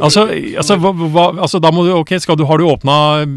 altså, 0.00 0.26
altså, 0.30 0.76
hva, 0.80 0.92
hva, 0.94 1.26
altså, 1.46 1.60
da 1.62 1.72
må 1.74 1.84
du, 1.86 1.92
ok, 1.96 2.14
du, 2.38 2.44
Har 2.46 2.60
du 2.60 2.66
åpna 2.70 2.96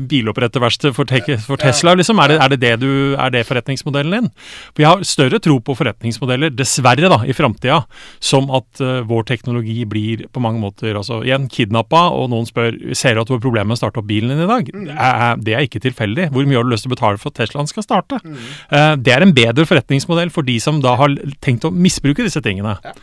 biloppretterverksted 0.10 0.94
for, 0.96 1.10
for, 1.48 1.62
Tesla? 1.62 1.96
liksom? 1.98 2.22
Er 2.24 2.34
det, 2.34 2.40
er 2.44 2.54
det, 2.54 2.60
det 2.62 2.74
du, 2.84 2.92
er 3.18 3.34
det 3.34 3.46
forretningsmodellen 3.50 4.18
din? 4.18 4.32
For 4.74 4.86
Jeg 4.86 4.90
har 4.92 5.08
større 5.08 5.42
tro 5.44 5.60
på 5.64 5.76
forretningsmodeller, 5.78 6.54
dessverre, 6.54 7.10
da, 7.12 7.22
i 7.26 7.36
framtida, 7.36 7.82
som 8.24 8.50
at 8.54 8.84
uh, 8.84 9.02
vår 9.10 9.28
teknologi 9.30 9.82
blir 9.90 10.26
på 10.34 10.44
mange 10.44 10.62
måter 10.62 10.96
altså, 11.00 11.22
igjen 11.26 11.50
kidnappa, 11.52 12.06
og 12.14 12.30
noen 12.34 12.48
spør 12.50 12.78
ser 12.98 13.16
du 13.16 13.24
at 13.24 13.32
du 13.32 13.36
har 13.38 13.44
problemer 13.44 13.72
med 13.72 13.80
å 13.80 13.82
starte 13.82 14.02
opp 14.02 14.10
bilen 14.10 14.34
din 14.34 14.46
i 14.46 14.50
dag. 14.50 14.70
Mm. 14.74 14.90
Er, 14.94 15.42
det 15.42 15.58
er 15.58 15.68
ikke 15.68 15.84
tilfeldig. 15.84 16.30
Hvor 16.34 16.48
mye 16.48 16.60
har 16.60 16.68
du 16.68 16.74
lyst 16.74 16.88
til 16.88 16.94
å 16.94 16.96
betale 16.96 17.22
for 17.22 17.34
at 17.34 17.42
Teslaen 17.42 17.70
skal 17.70 17.86
starte? 17.86 18.22
Mm. 18.24 18.40
Uh, 18.70 18.94
det 19.02 19.16
er 19.16 19.26
en 19.26 19.36
bedre 19.36 19.68
forretningsmodell 19.70 20.34
for 20.34 20.46
de 20.48 20.60
som 20.64 20.82
da 20.84 20.96
har 21.00 21.18
tenkt 21.44 21.66
å 21.68 21.74
misbruke 21.74 22.26
disse 22.26 22.42
tingene. 22.44 22.78
Ja. 22.84 22.96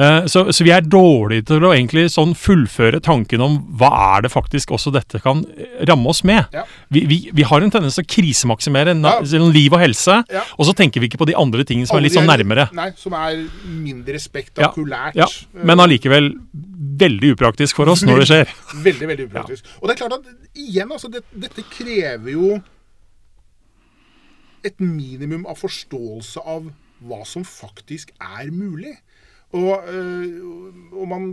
Uh, 0.00 0.24
så 0.30 0.46
så 0.48 0.64
vi 0.64 0.72
er 0.72 0.86
dårlige 0.86 1.44
til 1.50 1.66
å 1.66 1.72
egentlig 1.74 2.06
sånn 2.14 2.32
fullføre 2.38 3.02
tanken 3.04 3.42
om 3.44 3.58
hva 3.76 3.90
er 4.16 4.24
det 4.24 4.32
faktisk 4.32 4.72
også 4.72 4.92
dette 4.94 5.20
kan 5.20 5.42
ramme 5.88 6.08
oss 6.12 6.22
med. 6.24 6.48
Ja. 6.56 6.64
Vi, 6.88 7.04
vi, 7.10 7.18
vi, 7.36 7.44
har 7.46 7.60
en 7.60 7.72
tendens 7.72 7.98
til 7.98 8.06
å 8.06 8.10
krisemaksimere 8.16 8.96
ja. 8.96 9.44
liv 9.52 9.76
og 9.76 9.82
helse, 9.82 10.22
ja. 10.32 10.44
og 10.56 10.68
så 10.70 10.74
tenker 10.76 11.02
vi 11.02 11.10
ikke 11.10 11.20
på 11.20 11.28
de 11.28 11.36
andre 11.38 11.66
tingene 11.68 11.90
som 11.90 11.98
Alle 11.98 12.08
er 12.08 12.10
litt 12.10 12.18
sånn 12.18 12.30
nærmere. 12.30 12.70
Nei, 12.76 12.90
Som 12.98 13.16
er 13.18 13.44
mindre 13.68 14.20
spektakulært. 14.22 15.20
Men 15.60 15.84
allikevel 15.84 16.32
veldig 17.00 17.34
upraktisk 17.36 17.80
for 17.80 17.92
oss 17.92 18.04
når 18.06 18.22
det 18.22 18.28
skjer. 18.30 18.52
Veldig, 18.88 19.06
veldig 19.08 19.24
upraktisk. 19.28 19.66
Og 19.80 19.88
det 19.88 19.94
er 19.94 20.00
klart 20.00 20.14
at 20.18 20.58
igjen, 20.58 20.90
altså, 20.92 21.10
det, 21.12 21.22
dette 21.32 21.64
krever 21.72 22.32
jo 22.32 22.54
et 24.66 24.80
minimum 24.80 25.46
av 25.48 25.58
forståelse 25.60 26.42
av 26.44 26.70
hva 27.00 27.20
som 27.28 27.44
faktisk 27.46 28.12
er 28.20 28.50
mulig. 28.52 28.96
Og, 29.56 29.88
øh, 29.90 30.42
og, 30.94 31.06
man 31.10 31.30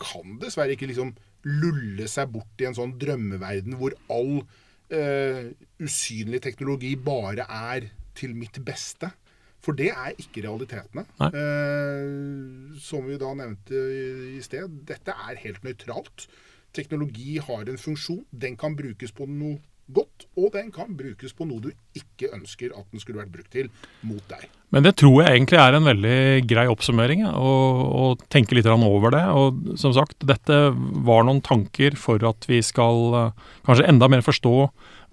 kan 0.00 0.38
dessverre 0.40 0.72
ikke 0.74 0.88
liksom 0.90 1.12
lulle 1.44 2.06
seg 2.10 2.30
bort 2.32 2.62
i 2.62 2.68
en 2.68 2.76
sånn 2.76 2.94
drømmeverden 3.00 3.74
hvor 3.78 3.94
all 4.14 4.38
uh, 4.40 5.42
usynlig 5.82 6.38
teknologi 6.44 6.94
bare 6.96 7.44
er 7.44 7.88
til 8.18 8.36
mitt 8.38 8.60
beste. 8.64 9.10
For 9.62 9.78
det 9.78 9.90
er 9.90 10.14
ikke 10.18 10.44
realitetene. 10.46 11.04
Uh, 11.18 12.78
som 12.82 13.06
vi 13.10 13.18
da 13.20 13.32
nevnte 13.38 13.74
i, 13.74 14.06
i 14.38 14.42
sted, 14.42 14.80
dette 14.88 15.14
er 15.14 15.42
helt 15.42 15.66
nøytralt. 15.66 16.26
Teknologi 16.74 17.36
har 17.42 17.68
en 17.68 17.78
funksjon. 17.78 18.24
Den 18.30 18.56
kan 18.58 18.78
brukes 18.78 19.12
på 19.14 19.28
noe 19.28 19.58
godt, 19.94 20.26
og 20.38 20.52
den 20.54 20.72
kan 20.74 20.96
brukes 20.96 21.34
på 21.36 21.46
noe 21.48 21.62
du 21.62 21.70
ikke 21.98 22.30
ønsker 22.32 22.72
at 22.76 22.86
den 22.92 23.02
skulle 23.02 23.20
vært 23.20 23.32
brukt 23.34 23.52
til 23.52 23.70
mot 24.06 24.22
deg. 24.30 24.48
Men 24.72 24.86
det 24.86 24.94
tror 25.02 25.18
jeg 25.20 25.36
egentlig 25.36 25.58
er 25.60 25.76
en 25.76 25.84
veldig 25.84 26.18
grei 26.48 26.64
oppsummering, 26.72 27.26
å 27.28 28.14
tenke 28.32 28.56
litt 28.56 28.68
over 28.72 29.12
det. 29.12 29.22
Og 29.36 29.76
som 29.80 29.92
sagt, 29.92 30.16
dette 30.24 30.60
var 31.04 31.26
noen 31.28 31.42
tanker 31.44 31.98
for 32.00 32.22
at 32.24 32.48
vi 32.48 32.62
skal 32.64 33.02
uh, 33.12 33.50
kanskje 33.68 33.90
enda 33.92 34.08
mer 34.08 34.24
forstå 34.24 34.56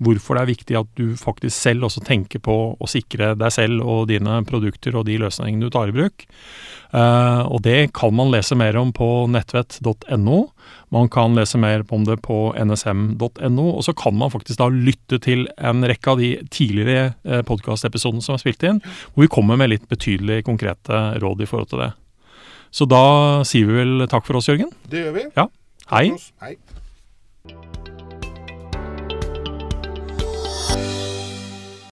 hvorfor 0.04 0.38
det 0.38 0.42
er 0.42 0.52
viktig 0.54 0.78
at 0.80 0.90
du 0.98 1.14
faktisk 1.20 1.54
selv 1.56 1.88
også 1.90 2.04
tenker 2.08 2.42
på 2.44 2.56
å 2.80 2.90
sikre 2.90 3.34
deg 3.40 3.54
selv 3.54 3.84
og 3.84 4.08
dine 4.12 4.40
produkter 4.48 4.96
og 4.96 5.08
de 5.10 5.18
løsningene 5.22 5.68
du 5.68 5.74
tar 5.74 5.92
i 5.92 5.96
bruk. 5.96 6.26
Uh, 6.90 7.46
og 7.52 7.62
det 7.68 7.92
kan 7.94 8.16
man 8.18 8.32
lese 8.34 8.58
mer 8.58 8.78
om 8.80 8.94
på 8.96 9.08
nettvett.no. 9.30 10.40
Man 10.96 11.12
kan 11.14 11.38
lese 11.38 11.60
mer 11.62 11.84
om 11.94 12.08
det 12.08 12.18
på 12.26 12.40
nsm.no. 12.58 13.68
Og 13.68 13.84
så 13.86 13.94
kan 13.98 14.18
man 14.18 14.34
faktisk 14.34 14.62
da 14.62 14.72
lytte 14.74 15.20
til 15.22 15.46
en 15.58 15.86
rekke 15.86 16.16
av 16.16 16.24
de 16.24 16.32
tidligere 16.50 17.14
uh, 17.28 17.44
podkastepisodene 17.46 18.26
som 18.26 18.38
er 18.38 18.44
spilt 18.44 18.66
inn, 18.66 18.82
hvor 19.14 19.28
vi 19.28 19.34
kommer 19.36 19.60
med 19.60 19.74
litt 19.76 19.88
betydelig 19.92 20.46
konkrete 20.50 21.04
råd 21.22 21.46
i 21.46 21.50
forhold 21.50 21.74
til 21.74 21.86
det. 21.86 21.94
Så 22.72 22.86
da 22.90 23.06
sier 23.50 23.70
vi 23.70 23.80
vel 23.82 24.10
takk 24.10 24.28
for 24.28 24.40
oss, 24.40 24.50
Jørgen? 24.50 24.74
Det 24.90 25.06
gjør 25.08 25.16
vi. 25.18 25.30
Ja. 25.38 25.50
Hei. 25.90 26.06
Hei. 26.42 26.56